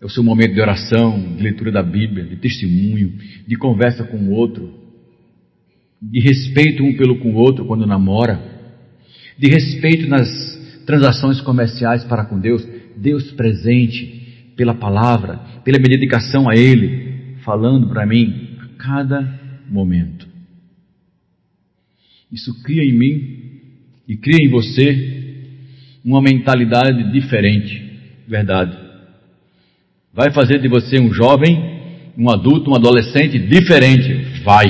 É 0.00 0.06
o 0.06 0.08
seu 0.08 0.22
momento 0.22 0.54
de 0.54 0.60
oração, 0.60 1.36
de 1.36 1.42
leitura 1.42 1.70
da 1.70 1.82
Bíblia, 1.82 2.24
de 2.24 2.36
testemunho, 2.36 3.18
de 3.46 3.54
conversa 3.56 4.02
com 4.02 4.16
o 4.16 4.30
outro, 4.30 4.72
de 6.00 6.20
respeito 6.20 6.82
um 6.82 6.96
pelo 6.96 7.18
com 7.18 7.32
o 7.32 7.34
outro 7.34 7.66
quando 7.66 7.86
namora, 7.86 8.40
de 9.38 9.48
respeito 9.48 10.08
nas 10.08 10.26
transações 10.86 11.42
comerciais 11.42 12.02
para 12.04 12.24
com 12.24 12.40
Deus, 12.40 12.66
Deus 12.96 13.30
presente 13.32 14.52
pela 14.56 14.74
palavra, 14.74 15.36
pela 15.64 15.78
minha 15.78 15.98
dedicação 15.98 16.48
a 16.48 16.56
Ele, 16.56 17.36
falando 17.44 17.86
para 17.88 18.06
mim 18.06 18.56
a 18.58 18.82
cada 18.82 19.38
momento. 19.68 20.26
Isso 22.32 22.62
cria 22.62 22.84
em 22.84 22.96
mim 22.96 23.38
e 24.08 24.16
cria 24.16 24.46
em 24.46 24.48
você 24.48 25.18
uma 26.02 26.22
mentalidade 26.22 27.12
diferente, 27.12 28.24
verdade 28.26 28.89
Vai 30.12 30.32
fazer 30.32 30.60
de 30.60 30.68
você 30.68 31.00
um 31.00 31.12
jovem, 31.12 32.12
um 32.18 32.28
adulto, 32.28 32.70
um 32.70 32.74
adolescente 32.74 33.38
diferente? 33.38 34.42
Vai. 34.42 34.66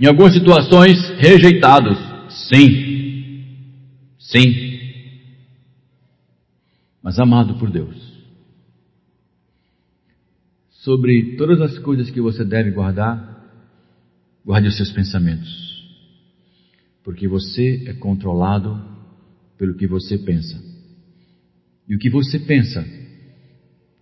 Em 0.00 0.06
algumas 0.06 0.32
situações, 0.32 0.96
rejeitados? 1.18 1.98
Sim. 2.48 3.44
Sim. 4.18 4.68
Mas 7.02 7.18
amado 7.18 7.58
por 7.58 7.70
Deus. 7.70 7.96
Sobre 10.70 11.36
todas 11.36 11.60
as 11.60 11.78
coisas 11.78 12.10
que 12.10 12.20
você 12.20 12.44
deve 12.44 12.70
guardar, 12.70 13.36
guarde 14.44 14.68
os 14.68 14.76
seus 14.76 14.90
pensamentos. 14.90 15.68
Porque 17.04 17.28
você 17.28 17.84
é 17.86 17.92
controlado 17.92 18.82
pelo 19.58 19.74
que 19.74 19.86
você 19.86 20.16
pensa. 20.16 20.58
E 21.86 21.94
o 21.94 21.98
que 21.98 22.08
você 22.08 22.38
pensa 22.38 22.97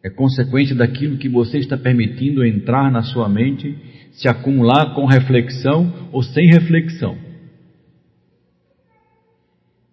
é 0.06 0.10
consequência 0.10 0.72
daquilo 0.72 1.18
que 1.18 1.28
você 1.28 1.58
está 1.58 1.76
permitindo 1.76 2.46
entrar 2.46 2.92
na 2.92 3.02
sua 3.02 3.28
mente, 3.28 3.76
se 4.12 4.28
acumular 4.28 4.94
com 4.94 5.04
reflexão 5.04 6.10
ou 6.12 6.22
sem 6.22 6.46
reflexão. 6.46 7.18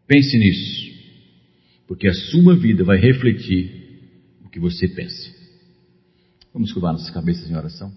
Pense 0.07 0.37
nisso, 0.37 0.93
porque 1.87 2.07
a 2.07 2.13
sua 2.13 2.55
vida 2.55 2.83
vai 2.83 2.97
refletir 2.97 3.71
o 4.45 4.49
que 4.49 4.59
você 4.59 4.87
pensa. 4.87 5.31
Vamos 6.53 6.71
curvar 6.71 6.93
nossas 6.93 7.09
cabeças 7.09 7.49
em 7.49 7.55
oração. 7.55 7.91